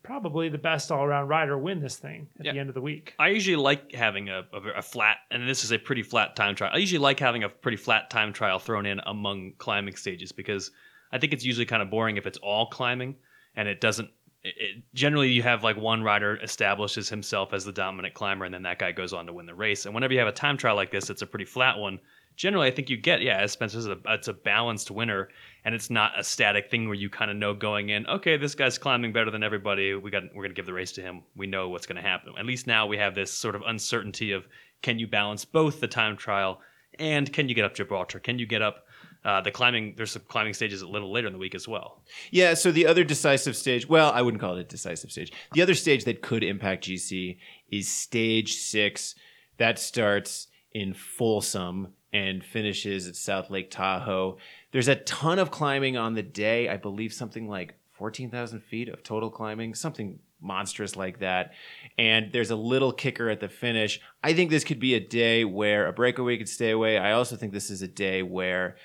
[0.03, 2.53] probably the best all around rider win this thing at Yeah.
[2.53, 3.15] the end of the week.
[3.19, 6.55] I usually like having a, a, a flat, and this is a pretty flat time
[6.55, 6.71] trial.
[6.73, 10.71] I usually like having a pretty flat time trial thrown in among climbing stages because
[11.13, 13.17] I think it's usually kind of boring if it's all climbing
[13.57, 14.09] and it doesn't.
[14.43, 18.55] It, it, generally, you have like one rider establishes himself as the dominant climber, and
[18.55, 19.85] then that guy goes on to win the race.
[19.85, 21.99] And whenever you have a time trial like this, it's a pretty flat one.
[22.41, 25.29] Generally, I think you get yeah, as Spencer says, it's a balanced winner,
[25.63, 28.07] and it's not a static thing where you kind of know going in.
[28.07, 29.95] Okay, this guy's climbing better than everybody.
[29.95, 31.21] We got we're gonna give the race to him.
[31.37, 32.33] We know what's gonna happen.
[32.39, 34.47] At least now we have this sort of uncertainty of
[34.81, 36.63] can you balance both the time trial
[36.99, 38.21] and can you get up Gibraltar?
[38.21, 38.87] Can you get up
[39.23, 39.93] uh, the climbing?
[39.99, 42.05] There's some climbing stages a little later in the week as well.
[42.31, 45.31] Yeah, so the other decisive stage, well, I wouldn't call it a decisive stage.
[45.53, 47.37] The other stage that could impact GC
[47.71, 49.15] is stage six.
[49.59, 54.39] That starts in Folsom and finishes at South Lake Tahoe.
[54.73, 56.69] There's a ton of climbing on the day.
[56.69, 61.53] I believe something like 14,000 feet of total climbing, something monstrous like that.
[61.99, 64.01] And there's a little kicker at the finish.
[64.23, 66.99] I think this could be a day where a breakaway could stay away.
[66.99, 68.77] I also think this is a day where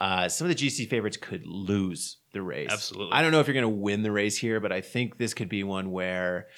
[0.00, 2.68] uh, some of the GC favorites could lose the race.
[2.70, 3.12] Absolutely.
[3.12, 5.34] I don't know if you're going to win the race here, but I think this
[5.34, 6.48] could be one where,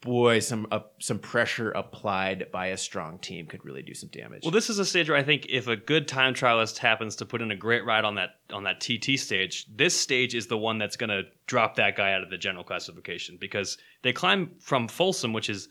[0.00, 4.42] boy, some uh, some pressure applied by a strong team could really do some damage.
[4.44, 7.26] Well, this is a stage where I think if a good time trialist happens to
[7.26, 10.58] put in a great ride on that on that TT stage, this stage is the
[10.58, 14.52] one that's going to drop that guy out of the general classification because they climb
[14.60, 15.68] from Folsom, which is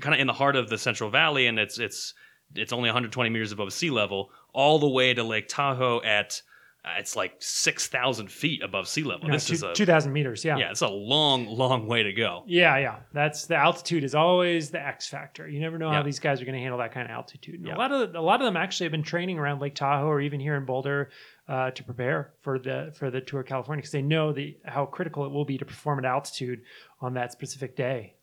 [0.00, 2.14] kind of in the heart of the Central Valley, and it's it's
[2.54, 6.42] it's only 120 meters above sea level, all the way to Lake Tahoe at
[6.98, 9.28] it's like 6,000 feet above sea level.
[9.28, 10.44] Know, this two- is 2,000 meters.
[10.44, 10.56] Yeah.
[10.56, 12.42] yeah, it's a long, long way to go.
[12.46, 12.96] Yeah, yeah.
[13.12, 15.46] That's the altitude is always the X factor.
[15.48, 15.96] You never know Yeah.
[15.98, 17.60] how these guys are going to handle that kind of altitude.
[17.64, 17.76] Yeah.
[17.76, 20.20] A lot of a lot of them actually have been training around Lake Tahoe or
[20.20, 21.10] even here in Boulder
[21.48, 24.86] uh, to prepare for the for the Tour of California because they know the how
[24.86, 26.62] critical it will be to perform at altitude
[27.00, 28.14] on that specific day.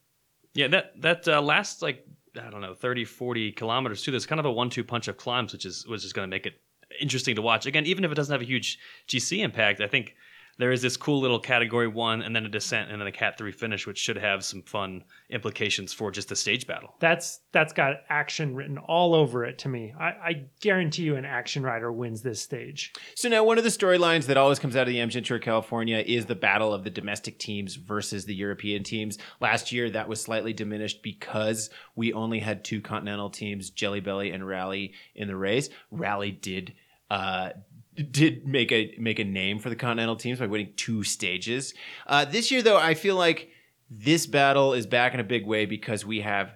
[0.54, 2.06] Yeah, that that uh, last like
[2.42, 4.12] I don't know 30, 40 kilometers too.
[4.12, 6.46] There's kind of a one-two punch of climbs, which is which is going to make
[6.48, 6.60] it
[7.00, 7.66] interesting to watch.
[7.66, 10.16] Again, even if it doesn't have a huge GC impact, I think
[10.58, 13.38] there is this cool little category one, and then a descent, and then a cat
[13.38, 16.96] three finish, which should have some fun implications for just the stage battle.
[17.00, 19.94] That's that's got action written all over it to me.
[20.00, 22.94] I, I guarantee you, an Axeon rider wins this stage.
[23.16, 26.04] So now one of the storylines that always comes out of the Amgen Tour California
[26.06, 29.18] is the battle of the domestic teams versus the European teams.
[29.40, 34.32] Last year that was slightly diminished because we only had two continental teams, Jelly Belly
[34.32, 35.70] and Rally, in the race.
[35.92, 36.74] Rally did
[37.10, 37.52] uh,
[37.98, 41.74] did make a make a name for the continental teams by winning two stages.
[42.06, 43.50] Uh, this year though, I feel like
[43.90, 46.56] this battle is back in a big way because we have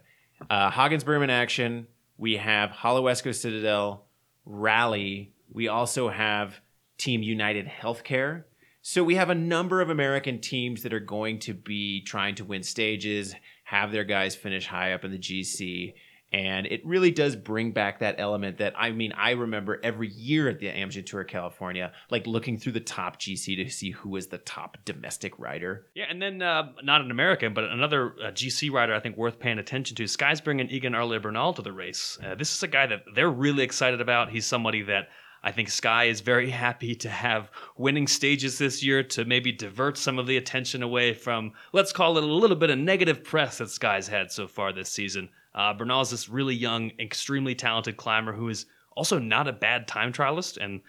[0.50, 1.86] uh, Hagens Berman Axeon,
[2.18, 4.06] we have Holowesko Citadel,
[4.46, 5.34] Rally.
[5.52, 6.60] We also have
[6.98, 8.44] Team United Healthcare.
[8.84, 12.46] So we have a number of American teams that are going to be trying to
[12.46, 15.94] win stages, have their guys finish high up in the GC.
[16.34, 20.48] And it really does bring back that element that I mean, I remember every year
[20.48, 24.28] at the Amgen Tour California, like looking through the top GC to see who was
[24.28, 25.88] the top domestic rider.
[25.94, 29.40] Yeah, and then uh, not an American, but another uh, GC rider I think worth
[29.40, 30.08] paying attention to.
[30.08, 32.18] Sky's bringing Egan Arley Bernal to the race.
[32.24, 34.30] Uh, this is a guy that they're really excited about.
[34.30, 35.10] He's somebody that
[35.44, 39.98] I think Sky is very happy to have winning stages this year to maybe divert
[39.98, 43.58] some of the attention away from, let's call it a little bit of negative press
[43.58, 45.30] that Sky's had so far this season.
[45.54, 49.88] Uh, Bernal is this really young, extremely talented climber who is also not a bad
[49.88, 50.82] time trialist and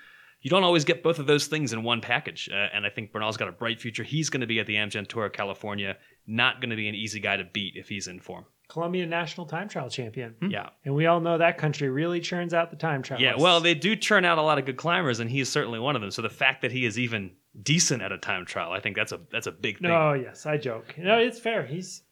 [0.43, 2.51] you don't always get both of those things in one package.
[2.53, 4.03] Uh, and I think Bernal's got a bright future.
[4.03, 5.97] He's going to be at the Amgen Tour of California.
[6.27, 8.45] Not going to be an easy guy to beat if he's in form.
[8.69, 10.35] Colombian national time trial champion.
[10.49, 10.71] Yeah.
[10.85, 13.21] And we all know that country really churns out the time trial.
[13.21, 15.95] Yeah, well, they do churn out a lot of good climbers, and he's certainly one
[15.95, 16.11] of them.
[16.11, 17.33] So the fact that he is even
[17.63, 19.91] decent at a time trial, I think that's a that's a big thing.
[19.91, 20.95] No, yes, I joke.
[20.97, 21.67] No, it's fair.
[21.67, 22.03] He's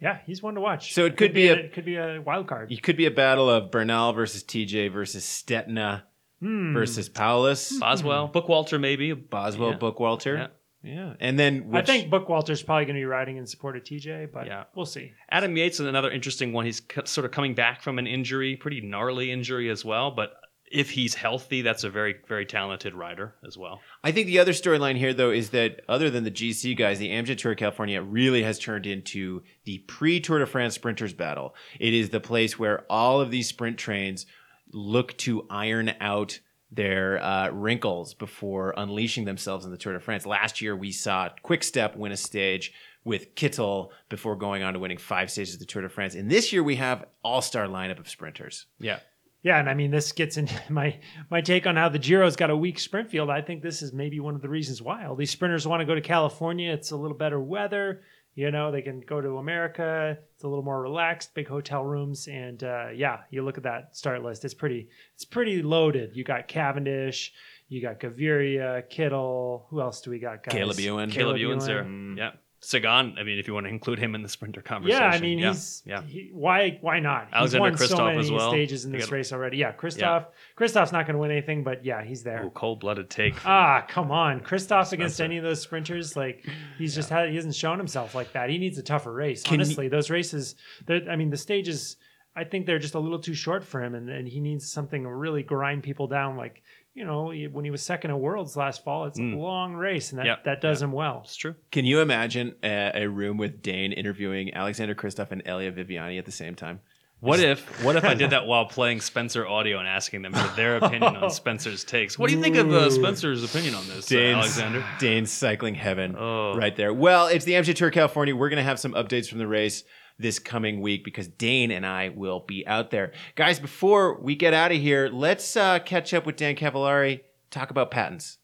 [0.00, 0.94] Yeah, he's one to watch.
[0.94, 2.72] So it could be a- it could be a wild card.
[2.72, 6.02] It could be a battle of Bernal versus TJ versus Stetina
[6.40, 6.72] Hmm.
[6.72, 9.12] versus Powless, Boswell, Bookwalter, maybe.
[9.12, 9.76] Boswell, Yeah.
[9.78, 10.36] Bookwalter.
[10.38, 10.46] Yeah.
[10.82, 11.12] Yeah.
[11.20, 14.24] And then I which- think Bookwalter's probably going to be riding in support of TJ,
[14.32, 14.64] but Yeah.
[14.74, 15.12] we'll see.
[15.30, 16.64] Adam Yates is another interesting one.
[16.64, 20.10] He's c- sort of coming back from an injury, pretty gnarly injury as well.
[20.10, 20.32] But
[20.70, 23.80] if he's healthy, that's a very, very talented rider as well.
[24.04, 27.10] I think the other storyline here, though, is that other than the GC guys, the
[27.10, 31.54] Amgen Tour of California really has turned into the pre Tour de France sprinters battle.
[31.78, 34.26] It is the place where all of these sprint trains
[34.72, 36.38] look to iron out
[36.70, 40.24] their uh, wrinkles before unleashing themselves in the Tour de France.
[40.24, 42.72] Last year, we saw Quick Step win a stage
[43.04, 46.14] with Kittel before going on to winning five stages of the Tour de France.
[46.14, 48.66] And this year, we have all star lineup of sprinters.
[48.78, 49.00] Yeah.
[49.42, 50.98] Yeah, and I mean this gets into my
[51.30, 53.30] my take on how the Giro's got a weak sprint field.
[53.30, 55.86] I think this is maybe one of the reasons why all these sprinters want to
[55.86, 56.72] go to California.
[56.72, 58.02] It's a little better weather.
[58.34, 60.16] You know, they can go to America.
[60.34, 63.96] It's a little more relaxed, big hotel rooms, and uh, yeah, you look at that
[63.96, 64.44] start list.
[64.44, 66.14] It's pretty, it's pretty loaded.
[66.14, 67.32] You got Cavendish,
[67.68, 69.64] you got Gaviria, Kittel.
[69.70, 70.44] Who else do we got?
[70.44, 70.54] Guys?
[70.54, 71.10] Caleb Ewan.
[71.10, 71.82] Caleb Caleb Ewan's there.
[71.82, 72.16] Ewan.
[72.16, 72.30] Yeah.
[72.62, 75.00] Sagan, I mean, if you want to include him in the sprinter conversation.
[75.02, 75.48] Yeah, I mean, yeah.
[75.48, 76.02] he's yeah.
[76.02, 77.28] He, why why not?
[77.28, 78.50] He's Alexander won so Kristoff many as well.
[78.50, 79.56] stages in this got- race already.
[79.56, 80.26] Yeah, Kristoff.
[80.58, 82.44] Kristoff's not going to win anything, but yeah, he's there.
[82.44, 83.34] Ooh, cold-blooded take.
[83.46, 86.46] Ah, come on, Kristoff against any of those sprinters, like
[86.76, 88.50] he's just had, he hasn't shown himself like that.
[88.50, 89.42] He needs a tougher race.
[89.42, 90.54] Can Honestly, those races,
[90.86, 91.96] I mean, the stages,
[92.36, 95.02] I think they're just a little too short for him, and, and he needs something
[95.04, 96.36] to really grind people down.
[96.36, 96.62] Like
[96.94, 99.34] you know, when he was second at Worlds last fall, it's Mm.
[99.34, 100.88] a long race, and that Yep, that does yep.
[100.88, 101.20] him well.
[101.24, 101.54] It's true.
[101.70, 106.24] Can you imagine a, a room with Dane interviewing Alexander Kristoff and Elia Viviani at
[106.26, 106.80] the same time?
[107.20, 110.56] What if what if I did that while playing Spencer audio and asking them for
[110.56, 112.18] their opinion on Spencer's takes?
[112.18, 114.82] What do you think of uh, Spencer's opinion on this, uh, Alexander?
[114.98, 116.56] Dane's cycling heaven Oh.
[116.56, 116.94] right there.
[116.94, 118.34] Well, it's the Amgen Tour California.
[118.34, 119.84] We're going to have some updates from the race
[120.20, 123.12] this coming week because Dane and I will be out there.
[123.36, 127.70] Guys, before we get out of here, let's uh, catch up with Dan Cavallari, talk
[127.70, 128.38] about patents.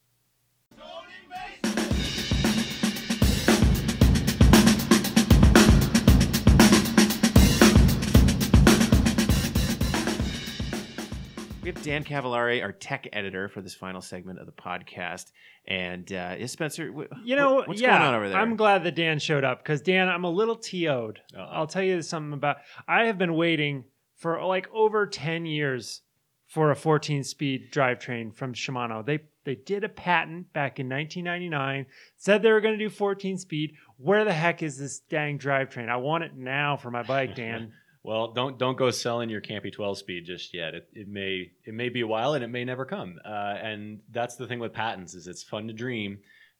[11.66, 15.32] We have Dan Cavallari, our tech editor for this final segment of the podcast.
[15.66, 18.38] And uh, is Spencer, wh- You know, what's yeah, going on over there?
[18.38, 21.18] I'm glad that Dan showed up because Dan, I'm a little TO'd.
[21.36, 22.58] I'll tell you something about.
[22.86, 23.82] I have been waiting
[24.14, 26.02] for like over 10 years
[26.46, 29.04] for a 14 speed drivetrain from Shimano.
[29.04, 31.86] They they did a patent back in 1999,
[32.16, 33.74] said they were going to do 14 speed.
[33.96, 35.88] Where the heck is this dang drivetrain?
[35.88, 37.72] I want it now for my bike, Dan.
[38.06, 40.76] Well, don't don't go selling your Campy 12 speed just yet.
[40.76, 43.18] It, it may it may be a while and it may never come.
[43.24, 46.18] Uh, and that's the thing with patents is it's fun to dream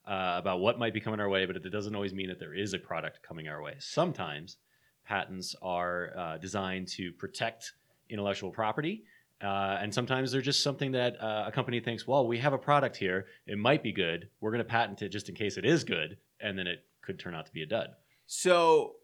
[0.08, 2.52] uh, about what might be coming our way, but it doesn't always mean that there
[2.52, 3.74] is a product coming our way.
[3.78, 4.56] Sometimes
[5.04, 7.74] patents are uh, designed to protect
[8.10, 9.04] intellectual property.
[9.40, 12.58] Uh, and sometimes they're just something that uh, a company thinks, well, we have a
[12.58, 13.26] product here.
[13.46, 14.30] It might be good.
[14.40, 16.16] We're going to patent it just in case it is good.
[16.40, 17.90] And then it could turn out to be a dud.
[18.26, 18.96] So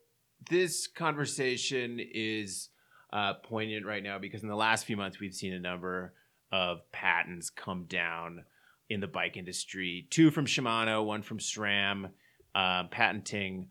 [0.48, 2.68] this conversation is
[3.12, 6.14] uh, poignant right now because in the last few months we've seen a number
[6.50, 8.44] of patents come down
[8.88, 10.06] in the bike industry.
[10.10, 12.10] Two from Shimano, one from SRAM,
[12.54, 13.68] uh, patenting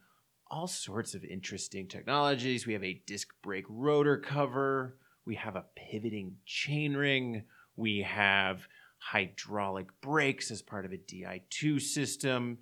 [0.49, 2.67] all sorts of interesting technologies.
[2.67, 4.97] We have a disc brake rotor cover.
[5.25, 7.43] We have a pivoting chainring.
[7.77, 8.67] We have
[8.97, 12.57] hydraulic brakes as part of a DI2 system.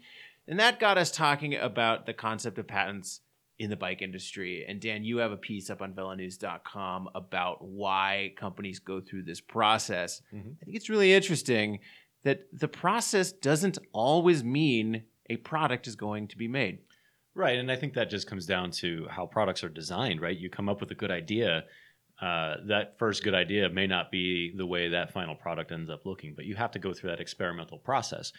[0.48, 3.22] And that got us talking about the concept of patents
[3.60, 4.66] in the bike industry.
[4.68, 9.42] And Dan, you have a piece up on velonews.com about why companies go through this
[9.42, 10.22] process.
[10.34, 10.56] Mhm.
[10.62, 11.80] I think it's really interesting
[12.24, 16.80] that the process doesn't always mean a product is going to be made.
[17.36, 20.38] Right, and I think that just comes down to how products are designed, right?
[20.38, 21.66] You come up with a good idea.
[22.20, 26.06] Uh, that first good idea may not be the way that final product ends up
[26.06, 28.34] looking, but you have to go through that experimental process.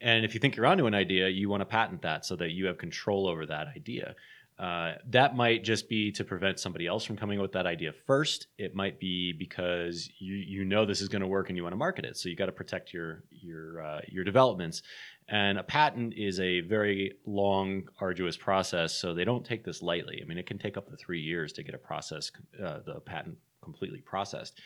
[0.00, 2.50] And if you think you're onto an idea, you want to patent that so that
[2.50, 4.16] you have control over that idea.
[4.60, 7.92] Uh, that might just be to prevent somebody else from coming up with that idea
[8.06, 8.48] first.
[8.58, 11.72] It might be because you you know this is going to work and you want
[11.72, 14.82] to market it, so you got to protect your your uh, your developments.
[15.28, 20.20] And a patent is a very long, arduous process, so they don't take this lightly.
[20.22, 22.30] I mean, it can take up to three years to get a process,
[22.62, 24.60] uh, the patent completely processed.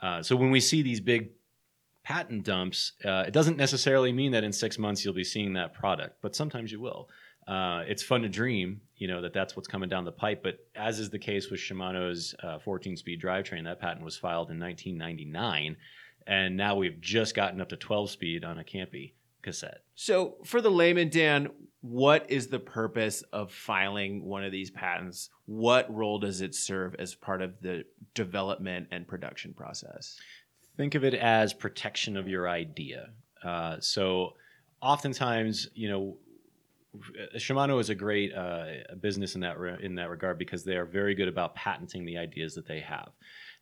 [0.00, 1.30] Uh, so when we see these big
[2.04, 5.74] patent dumps, uh, it doesn't necessarily mean that in six months you'll be seeing that
[5.74, 7.08] product, but sometimes you will.
[7.48, 10.42] Uh, it's fun to dream, you know, that that's what's coming down the pipe.
[10.42, 15.76] But as is the case with Shimano's 14-speed drivetrain, that patent was filed in 1999,
[16.26, 19.82] and now we've just gotten up to 12-speed on a Campy cassette.
[19.94, 21.50] So, for the layman, Dan,
[21.82, 25.28] what is the purpose of filing one of these patents?
[25.44, 27.84] What role does it serve as part of the
[28.14, 30.18] development and production process?
[30.76, 33.10] Think of it as protection of your idea.
[33.44, 34.32] Uh, so,
[34.80, 36.16] oftentimes, you know,
[37.36, 38.66] Shimano is a great uh,
[39.00, 42.18] business in that re- in that regard because they are very good about patenting the
[42.18, 43.10] ideas that they have.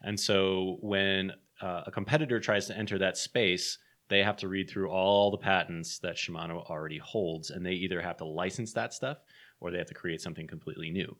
[0.02, 3.78] And so, when uh, a competitor tries to enter that space,
[4.08, 8.00] they have to read through all the patents that Shimano already holds, and they either
[8.00, 9.18] have to license that stuff
[9.60, 11.16] or they have to create something completely new.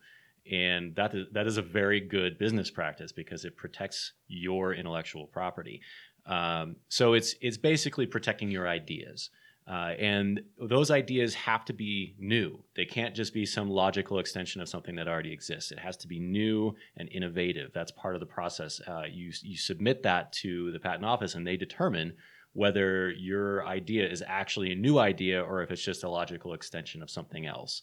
[0.51, 5.27] And that is, that is a very good business practice because it protects your intellectual
[5.27, 5.81] property.
[6.27, 9.31] Um, so it's it's basically protecting your ideas.
[9.69, 12.59] Uh, and those ideas have to be new.
[12.75, 15.71] They can't just be some logical extension of something that already exists.
[15.71, 17.71] It has to be new and innovative.
[17.73, 18.81] That's part of the process.
[18.87, 22.15] Uh, you, you submit that to the patent office, and they determine
[22.55, 27.03] whether your idea is actually a new idea or if it's just a logical extension
[27.03, 27.83] of something else.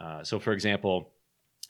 [0.00, 1.12] Uh, so, for example,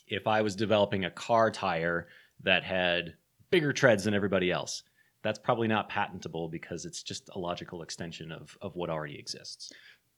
[0.07, 2.09] if I was developing a car tire
[2.43, 3.15] that had
[3.51, 4.83] bigger treads than everybody else,
[5.23, 9.73] that's probably not patentable because it's just a logical extension of, of what already exists.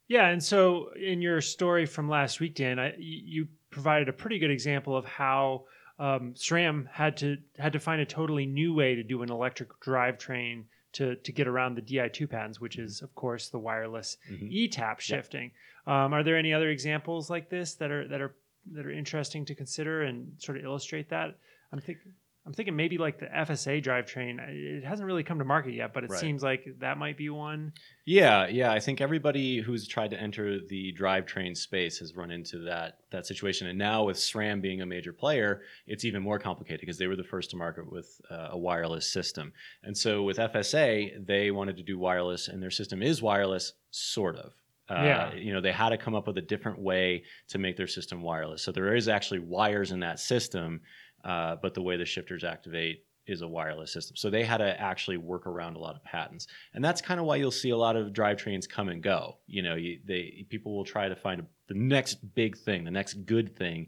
[0.09, 4.39] Yeah, and so in your story from last week, Dan, I, you provided a pretty
[4.39, 5.65] good example of how
[5.99, 9.69] um, SRAM had to had to find a totally new way to do an electric
[9.81, 14.51] drivetrain to to get around the Di2 patents, which is of course the wireless Mhm.
[14.51, 15.53] e-tap shifting.
[15.87, 18.35] Um, are there any other examples like this that are that are
[18.73, 21.39] that are interesting to consider and sort of illustrate that?
[21.73, 22.13] I'm thinking.
[22.51, 24.41] I'm thinking maybe like the FSA drivetrain.
[24.49, 26.19] It hasn't really come to market yet, but it Right.
[26.19, 27.73] seems like that might be one.
[28.05, 28.73] Yeah, yeah.
[28.73, 33.25] I think everybody who's tried to enter the drivetrain space has run into that that
[33.25, 33.69] situation.
[33.69, 37.15] And now with SRAM being a major player, it's even more complicated because they were
[37.15, 39.53] the first to market with uh, a wireless system.
[39.85, 44.35] And so with FSA, they wanted to do wireless, and their system is wireless, sort
[44.35, 44.55] of.
[44.89, 45.35] Uh, Yeah.
[45.35, 48.23] You know, they had to come up with a different way to make their system
[48.23, 48.61] wireless.
[48.61, 50.81] So there is actually wires in that system,
[51.25, 54.17] uh, but the way the shifters activate is a wireless system.
[54.17, 57.27] So they had to actually work around a lot of patents, and that's kind of
[57.27, 59.37] why you'll see a lot of drivetrains come and go.
[59.47, 63.15] You know, you, they people will try to find the next big thing, the next
[63.27, 63.87] good thing,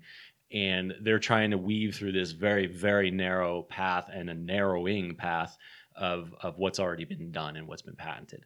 [0.52, 5.56] and they're trying to weave through this very very narrow path and a narrowing path
[5.96, 8.44] of of what's already been done and what's been patented.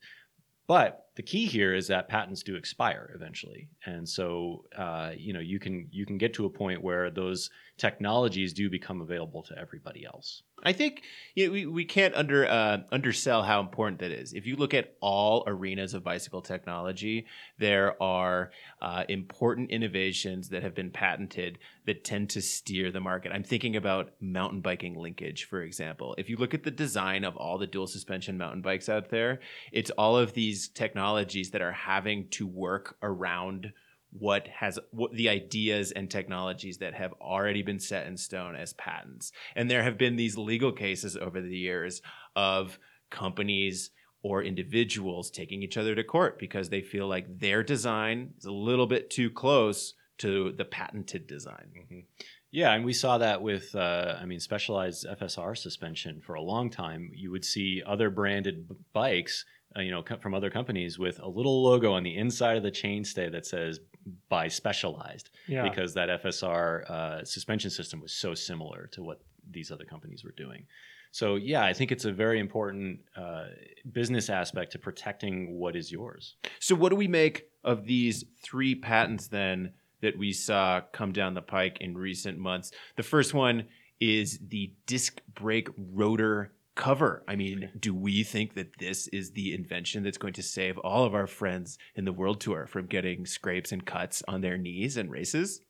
[0.66, 5.40] But the key here is that patents do expire eventually, and so uh, you know
[5.40, 9.58] you can you can get to a point where those technologies do become available to
[9.58, 10.42] everybody else.
[10.62, 11.02] I think
[11.34, 14.32] you know, we, we can't under uh, undersell how important that is.
[14.34, 17.26] If you look at all arenas of bicycle technology,
[17.58, 18.50] there are
[18.82, 23.32] uh, important innovations that have been patented that tend to steer the market.
[23.32, 26.14] I'm thinking about mountain biking linkage, for example.
[26.18, 29.40] If you look at the design of all the dual suspension mountain bikes out there,
[29.72, 33.72] it's all of these technologies that are having to work around
[34.18, 38.72] what has what the ideas and technologies that have already been set in stone as
[38.74, 39.32] patents.
[39.54, 42.02] And there have been these legal cases over the years
[42.34, 42.78] of
[43.10, 43.90] companies
[44.22, 48.52] or individuals taking each other to court because they feel like their design is a
[48.52, 52.04] little bit too close to the patented design.
[52.50, 56.70] Yeah, and we saw that with, uh, I mean, specialized FSR suspension for a long
[56.70, 57.10] time.
[57.14, 59.44] You would see other branded b- bikes,
[59.76, 62.62] uh, you know, co- from other companies with a little logo on the inside of
[62.62, 63.80] the chainstay that says
[64.28, 65.62] "by Specialized," Yeah.
[65.68, 69.20] because that FSR uh, suspension system was so similar to what
[69.50, 70.66] these other companies were doing.
[71.12, 73.46] So yeah, I think it's a very important uh,
[73.92, 76.36] business aspect to protecting what is yours.
[76.60, 79.72] So, what do we make of these three patents then
[80.02, 82.70] that we saw come down the pike in recent months?
[82.96, 83.64] The first one
[83.98, 87.24] is the disc brake rotor cover.
[87.26, 91.04] I mean, do we think that this is the invention that's going to save all
[91.04, 94.96] of our friends in the world tour from getting scrapes and cuts on their knees
[94.96, 95.60] and races?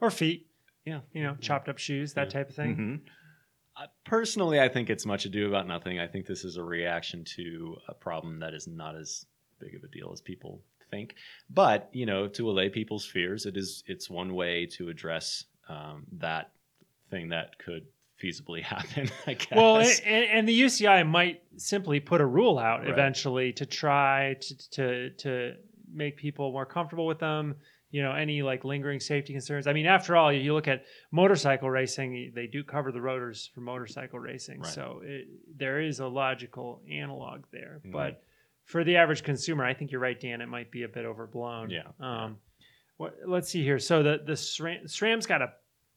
[0.00, 0.46] or feet.
[0.84, 1.00] Yeah.
[1.12, 2.76] you know, chopped up shoes, that type of thing.
[2.76, 3.00] Mhm.
[3.76, 5.98] Uh, Personally, I think it's much ado about nothing.
[5.98, 9.26] I think this is a reaction to a problem that is not as
[9.58, 11.16] big of a deal as people think.
[11.48, 16.06] But you know, to allay people's fears, it is it's one way to address um,
[16.12, 16.52] that
[17.10, 17.86] thing that could
[18.22, 19.10] feasibly happen.
[19.26, 19.48] I guess.
[19.54, 22.90] Well, and, and the UCI might simply put a rule out Right.
[22.90, 25.54] eventually to try to, to to
[25.92, 27.56] make people more comfortable with them.
[27.92, 29.66] You know, any like lingering safety concerns.
[29.66, 33.62] I mean, after all, you look at motorcycle racing; they do cover the rotors for
[33.62, 34.72] motorcycle racing, Right.
[34.72, 37.80] so it, there is a logical analog there.
[37.84, 37.90] Mhm.
[37.90, 38.22] But
[38.64, 40.40] for the average consumer, I think you're right, Dan.
[40.40, 41.70] It might be a bit overblown.
[41.70, 41.88] Yeah.
[41.98, 42.36] Um,
[42.96, 43.16] what?
[43.26, 43.80] Let's see here.
[43.80, 45.48] So the the SRAM, SRAM's got a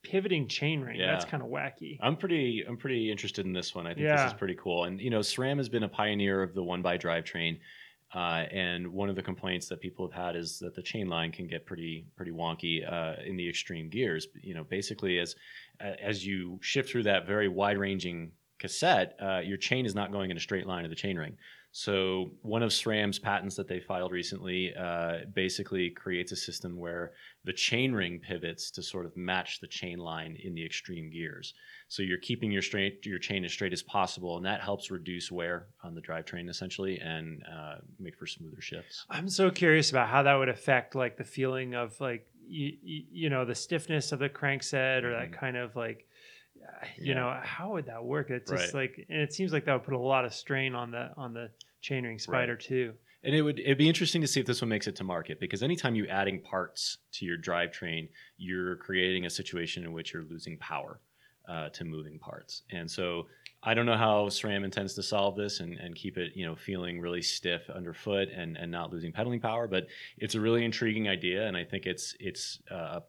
[0.04, 1.00] pivoting chain ring.
[1.00, 1.98] That's kind of wacky.
[2.02, 3.88] I'm pretty I'm pretty interested in this one.
[3.88, 4.24] I think Yeah.
[4.24, 4.84] this is pretty cool.
[4.86, 7.60] And you know, SRAM has been a pioneer of the one by drivetrain.
[8.16, 11.32] Uh, and one of the complaints that people have had is that the chain line
[11.32, 14.28] can get pretty pretty wonky uh, in the extreme gears.
[14.42, 15.36] You know, basically as
[15.80, 20.30] as you shift through that very wide ranging cassette, uh, your chain is not going
[20.30, 21.36] in a straight line to the chain ring.
[21.76, 27.14] So one of SRAM's patents that they filed recently uh, basically creates a system where
[27.46, 31.56] the chain ring pivots to sort of match the chain line in the extreme gears.
[31.88, 35.32] So you're keeping your straight your chain as straight as possible, and that helps reduce
[35.32, 39.08] wear on the drivetrain essentially and uh, make for smoother shifts.
[39.10, 43.30] I'm so curious about how that would affect like the feeling of like you, you
[43.32, 45.34] know the stiffness of the crankset or that Mhm.
[45.34, 46.08] kind of like
[46.98, 47.16] you Yeah.
[47.16, 48.90] know how would that work it's just Right.
[48.90, 51.34] like and it seems like that would put a lot of strain on the on
[51.34, 51.50] the
[51.84, 52.94] chainring spider too
[53.24, 55.40] And it would it'd be interesting to see if this one makes it to market
[55.40, 60.24] because anytime you're adding parts to your drivetrain, you're creating a situation in which you're
[60.24, 61.00] losing power
[61.48, 62.64] uh, to moving parts.
[62.72, 63.28] And so
[63.64, 66.56] I don't know how SRAM intends to solve this and, and keep it, you know,
[66.56, 69.68] feeling really stiff underfoot and, and not losing pedaling power.
[69.68, 69.88] But
[70.18, 73.00] it's a really intriguing idea, and I think it's it's uh,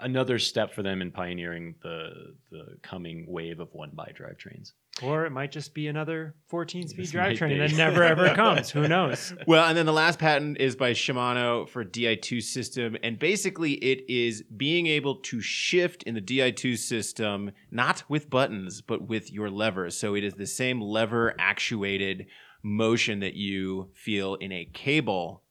[0.00, 4.72] another step for them in pioneering the the coming wave of one by drivetrains.
[5.02, 7.58] or it might just be another 14 speed drivetrain be.
[7.58, 11.68] that never ever comes who knows Well, and then the last patent is by Shimano
[11.68, 12.96] for Di2 system.
[13.02, 18.82] And basically, it is being able to shift in the Di2 system, not with buttons,
[18.82, 19.96] but with your levers.
[19.96, 22.26] So it is the same lever actuated
[22.62, 25.42] motion that you feel in a cable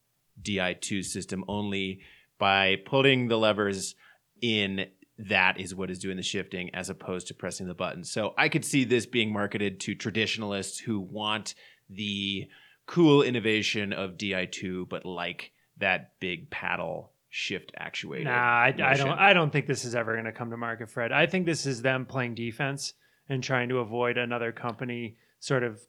[0.44, 2.02] Di2 system, only
[2.38, 3.96] by putting the levers
[4.42, 4.88] in.
[5.28, 8.06] That is what is doing the shifting as opposed to pressing the button.
[8.06, 11.56] So I could see this being marketed to traditionalists who want
[11.90, 12.48] the
[12.86, 18.24] cool innovation of Di2, but like that big paddle shift actuator.
[18.26, 19.10] Nah, I, I don't.
[19.10, 21.12] I don't think this is ever going to come to market, Fred.
[21.12, 22.94] I think this is them playing defense
[23.30, 25.80] and trying to avoid another company sort of,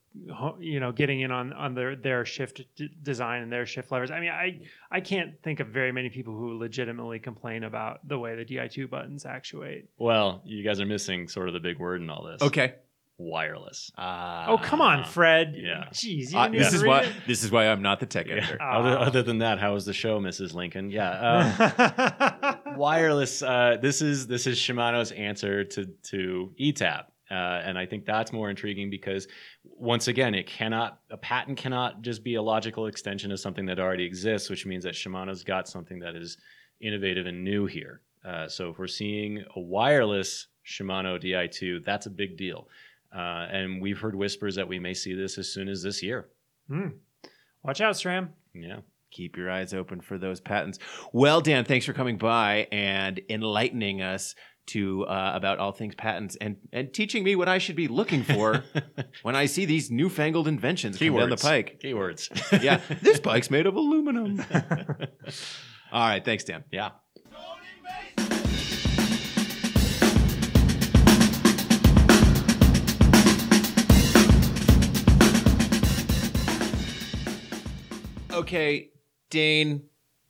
[0.61, 4.11] you know, getting in on on their their shift d- design and their shift levers.
[4.11, 8.19] I mean, I I can't think of very many people who legitimately complain about the
[8.19, 9.89] way the Di2 buttons actuate.
[9.99, 12.43] Well, you guys are missing sort of the big word in all this.
[12.43, 12.75] Okay.
[13.19, 13.93] wireless.
[13.99, 15.55] Uh, oh, come on, Fred.
[15.55, 15.89] yeah.
[15.93, 17.13] Jeez, you uh, didn't this is why it?
[17.27, 18.37] this is why I'm not the tech Yeah.
[18.37, 18.63] editor.
[18.63, 19.03] Other, Ah.
[19.03, 20.55] other than that, how was the show, Mrs.
[20.55, 20.91] Lincoln?
[20.91, 21.11] Yeah.
[22.65, 23.43] Um, wireless.
[23.43, 28.33] Uh, this is this is Shimano's answer to to ETAP, uh, and I think that's
[28.33, 29.29] more intriguing because
[29.65, 33.79] once again, it cannot a patent cannot just be a logical extension of something that
[33.79, 36.37] already exists, which means that Shimano's got something that is
[36.81, 38.01] innovative and new here.
[38.25, 42.69] Uh, so if we're seeing a wireless Shimano Di2, that's a big deal.
[43.15, 46.29] Uh, and we've heard whispers that we may see this as soon as this year.
[46.69, 46.89] Hmm.
[47.63, 48.29] Watch out, SRAM.
[48.55, 48.81] Yeah.
[49.11, 50.79] Keep your eyes open for those patents.
[51.13, 54.37] Well, Dan, thanks for coming by and enlightening us
[54.71, 58.23] to uh, about all things patents and and teaching me what I should be looking
[58.23, 58.65] for
[59.23, 61.81] when I see these newfangled inventions come down the pike.
[61.83, 62.29] Keywords.
[62.63, 64.45] Yeah, this bike's made of aluminum.
[65.93, 66.65] all right, thanks, Dan.
[66.71, 66.91] yeah.
[78.33, 78.91] Okay,
[79.31, 79.83] Dane,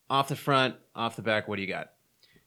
[0.09, 1.49] off the front, off the back.
[1.49, 1.91] What do you got?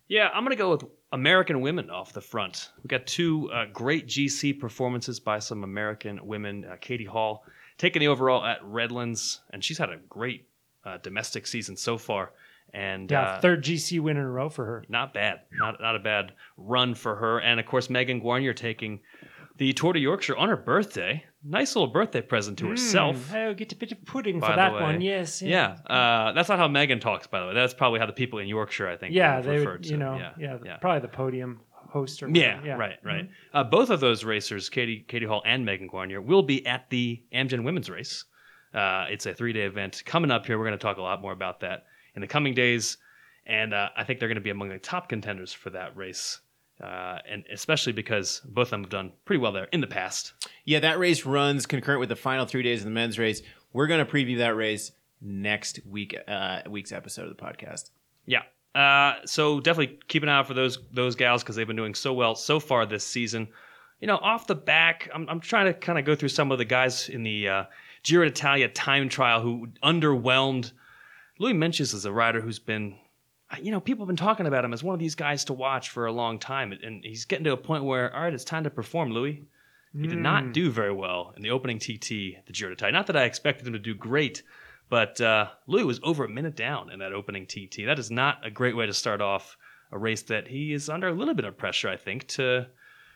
[0.07, 0.83] Yeah, I'm going to go with
[1.13, 2.71] American women off the front.
[2.77, 6.65] We've got two uh, great GC performances by some American women.
[6.65, 7.45] Uh, Katie Hall
[7.77, 10.47] taking the overall at Redlands, and she's had a great
[10.83, 12.33] uh, domestic season so far.
[12.73, 14.83] And Yeah, uh, third GC win in a row for her.
[14.89, 17.39] not bad, not not a bad run for her.
[17.39, 18.99] And of course, Megan Guarnier taking
[19.57, 21.23] the Tour de Yorkshire on her birthday.
[21.45, 23.17] Nice little birthday present to herself.
[23.31, 25.01] Mm, oh, get a bit of pudding for that one.
[25.01, 25.41] Yes.
[25.41, 27.53] Yeah, uh, that's not how Megan talks, by the way.
[27.53, 29.89] That's probably how the people in Yorkshire, I think, Yeah, they would, to.
[29.89, 30.77] you know, yeah, yeah, yeah.
[30.77, 32.79] probably the podium host or Yeah, whatever.
[32.79, 33.25] right, right.
[33.25, 33.29] Mhm.
[33.53, 37.21] Uh, both of those racers, Katie Katie Hall and Megan Guarnier, will be at the
[37.33, 38.23] Amgen Women's Race.
[38.73, 40.57] Uh, it's a three day event coming up here.
[40.57, 41.83] We're going to talk a lot more about that
[42.15, 42.97] in the coming days,
[43.45, 46.39] and uh, I think they're going to be among the top contenders for that race,
[46.81, 50.33] uh, and especially because both of them have done pretty well there in the past.
[50.65, 53.41] Yeah, that race runs concurrent with the final three days of the men's race.
[53.73, 54.91] We're going to preview that race
[55.21, 57.91] next week, uh, week's episode of the podcast.
[58.25, 58.43] Yeah.
[58.75, 61.93] Uh, so definitely keep an eye out for those those gals because they've been doing
[61.93, 63.47] so well so far this season.
[63.99, 66.57] You know, off the back, I'm, I'm trying to kind of go through some of
[66.57, 67.63] the guys in the uh,
[68.03, 70.71] Giro d'Italia time trial who underwhelmed.
[71.39, 72.95] Louis Menches is a rider who's been,
[73.61, 75.89] you know, people have been talking about him as one of these guys to watch
[75.89, 78.63] for a long time, and he's getting to a point where, all right, it's time
[78.63, 79.43] to perform, Louis.
[79.95, 82.09] He did not do very well in the opening TT,
[82.47, 82.93] the Giro d'Italia.
[82.93, 84.41] Not that I expected him to do great,
[84.89, 87.85] but uh, Louis was over a minute down in that opening TT.
[87.85, 89.55] That is not a great way to start off
[89.91, 92.67] a race that he is under a little bit of pressure, I think, to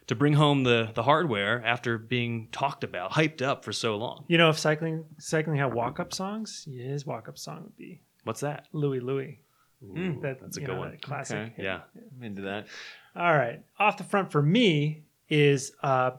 [0.05, 4.25] to bring home the the hardware after being talked about, hyped up for so long.
[4.27, 8.01] You know, if cycling cycling had walk up songs, his walk up song would be
[8.23, 8.67] What's that?
[8.71, 9.39] Louie Louie.
[9.83, 10.97] Ooh, That, that's a good know, one.
[11.01, 11.37] Classic.
[11.37, 11.53] Okay.
[11.55, 11.65] hit.
[11.65, 11.81] Yeah.
[11.95, 12.67] I'm into that.
[13.15, 13.63] All right.
[13.79, 16.11] Off the front for me is uh,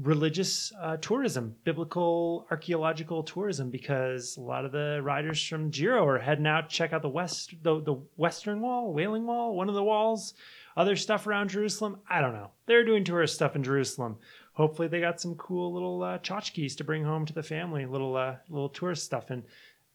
[0.00, 6.18] religious uh, tourism, biblical archaeological tourism, because a lot of the riders from Giro are
[6.18, 9.74] heading out to check out the west, the, the Western Wall, Wailing Wall, one of
[9.74, 10.34] the walls,
[10.76, 11.98] other stuff around Jerusalem.
[12.08, 12.50] I don't know.
[12.66, 14.16] They're doing tourist stuff in Jerusalem.
[14.54, 18.16] Hopefully, they got some cool little uh, tchotchkes to bring home to the family, little
[18.16, 19.42] uh, little tourist stuff, and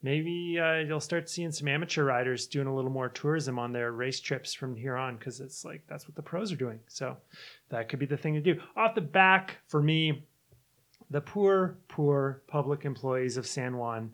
[0.02, 3.92] maybe uh, you'll start seeing some amateur riders doing a little more tourism on their
[3.92, 6.80] race trips from here on because it's like that's what the pros are doing.
[6.88, 7.18] So
[7.70, 8.60] that could be the thing to do.
[8.76, 10.26] Off the back for me,
[11.10, 14.12] the poor, poor public employees of San Juan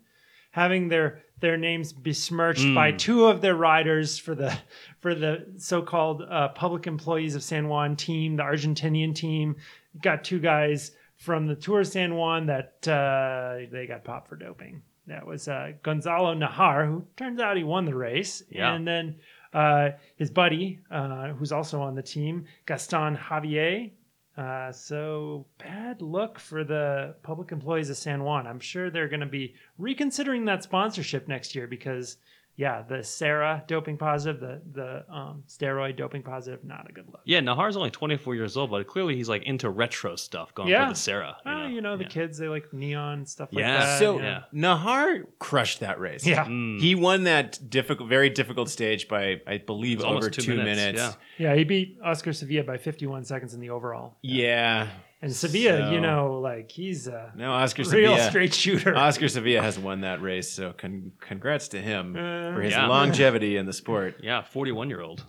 [0.54, 4.56] having their their names besmirched by two of their riders for the
[5.00, 9.56] for the so-called uh, public employees of San Juan team, the Argentinian team.
[10.00, 14.80] Got two guys from the Tour San Juan that uh, they got popped for doping.
[15.06, 18.72] That was uh, Gonzalo Najar, who turns out he won the race, Yeah.
[18.74, 19.16] and then
[19.52, 23.92] uh, his buddy, uh, who's also on the team, Gaston Javier.
[24.36, 28.46] Uh, so bad luck for the public employees of San Juan.
[28.48, 32.16] I'm sure they're going to be reconsidering that sponsorship next year because,
[32.56, 37.20] yeah, the CERA doping positive, the the um, steroid doping positive, not a good look.
[37.24, 40.86] Yeah, Najar's only 24 years old, but clearly he's like into retro stuff, going Yeah.
[40.86, 41.34] for the CERA.
[41.44, 42.08] You Oh, know, you know the Yeah.
[42.10, 43.78] kids, they like neon stuff like Yeah.
[43.80, 43.98] that.
[43.98, 44.42] So yeah.
[44.54, 46.24] Najar crushed that race.
[46.26, 46.44] Yeah.
[46.44, 46.80] Mm.
[46.80, 51.16] He won that difficult, very difficult stage by, I believe, over two two, minutes, minutes.
[51.38, 51.50] yeah.
[51.50, 54.16] yeah, he beat Oscar Sevilla by 51 seconds in the overall.
[54.22, 54.88] Yeah.
[55.24, 58.28] And Sevilla, you know, like he's a No, Oscar real Sevilla.
[58.28, 58.94] straight shooter.
[58.94, 62.86] Oscar Sevilla has won that race, so con- congrats to him Uh, for his Yeah.
[62.88, 64.16] longevity in the sport.
[64.22, 65.24] Yeah, 41 year old.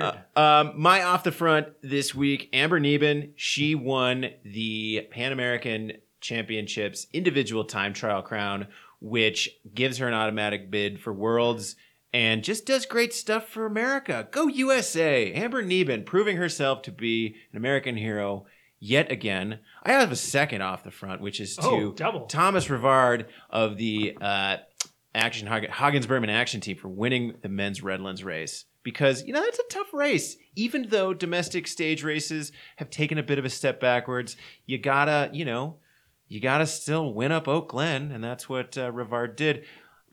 [0.00, 5.92] Uh, um, my off the front this week, Amber Neben, she won the Pan American
[6.20, 8.66] Championships individual time trial crown,
[9.00, 11.76] which gives her an automatic bid for Worlds
[12.12, 14.26] and just does great stuff for America.
[14.30, 15.32] Go USA!
[15.34, 18.46] Amber Neben proving herself to be an American hero
[18.84, 19.60] yet again.
[19.82, 22.26] I have a second off the front, which is to Oh, double.
[22.26, 24.58] Thomas Revard of the uh,
[25.14, 28.66] Axeon Hagens Berman Axeon Team for winning the men's Redlands race.
[28.82, 30.36] Because you know that's a tough race.
[30.56, 34.36] Even though domestic stage races have taken a bit of a step backwards,
[34.66, 35.76] you gotta you know
[36.28, 39.64] you gotta still win up Oak Glen, and that's what uh, Rivard did.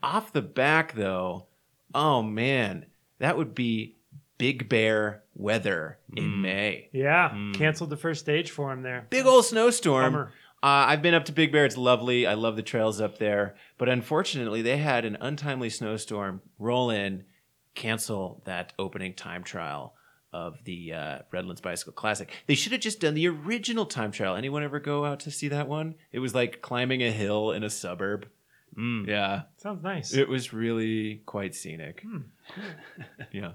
[0.02, 1.48] Off the back though,
[1.94, 2.86] oh man,
[3.18, 3.96] that would be
[4.38, 6.88] Big Bear weather in May.
[6.92, 9.06] yeah, canceled the first stage for him there.
[9.10, 10.12] Big old snowstorm.
[10.12, 10.32] Bummer.
[10.64, 11.64] Uh, I've been up to Big Bear.
[11.64, 12.26] It's lovely.
[12.26, 13.56] I love the trails up there.
[13.78, 17.24] But unfortunately, they had an untimely snowstorm roll in,
[17.74, 19.94] cancel that opening time trial
[20.32, 22.30] of the uh, Redlands Bicycle Classic.
[22.46, 24.34] They should have just done the original time trial.
[24.36, 25.96] Anyone ever go out to see that one?
[26.12, 28.28] It was like climbing a hill in a suburb.
[28.76, 30.14] Yeah, Sounds nice.
[30.14, 32.02] it was really quite scenic.
[32.02, 32.20] Hmm.
[33.32, 33.52] yeah.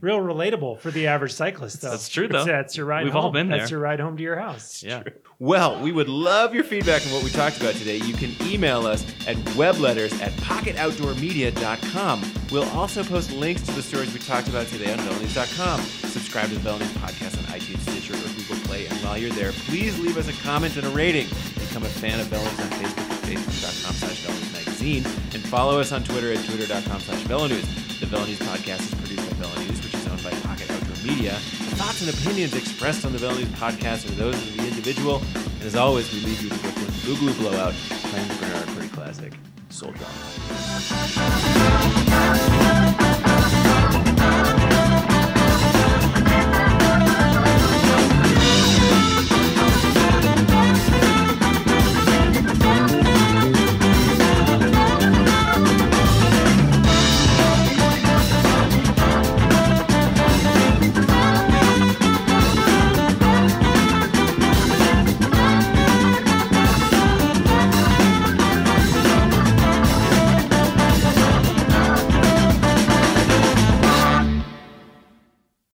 [0.00, 1.90] Real relatable for the average cyclist, though.
[1.90, 2.44] That's true, though.
[2.44, 3.04] That's your ride.
[3.04, 3.24] We've home.
[3.24, 3.58] all been there.
[3.58, 4.82] That's your ride home to your house.
[4.82, 5.02] Yeah.
[5.38, 7.96] Well, we would love your feedback on what we talked about today.
[7.96, 12.32] You can email us at webletters at pocketoutdoormedia.com.
[12.52, 15.80] We'll also post links to the stories we talked about today on VeloNews.com.
[15.80, 18.86] Subscribe to the Velo News podcast on iTunes, Stitcher, or Google Play.
[18.86, 21.26] And while you're there, please leave us a comment and a rating.
[21.54, 25.04] Become a fan of Velo News on Facebook at facebook.com slash Velo News Magazine.
[25.32, 27.64] And follow us on Twitter at twitter.com slash Velo News.
[28.00, 30.96] The Velo News podcast is produced by Velo News, which is owned by Pocket Outdoor
[31.04, 31.32] Media.
[31.32, 35.22] The thoughts and opinions expressed on the Velo News podcast are those of the individual.
[35.34, 39.34] And as always, we leave you with Brooklyn Boogaloo Blowout, playing the Bernard Purdie classic,
[39.68, 41.69] Soul Drum.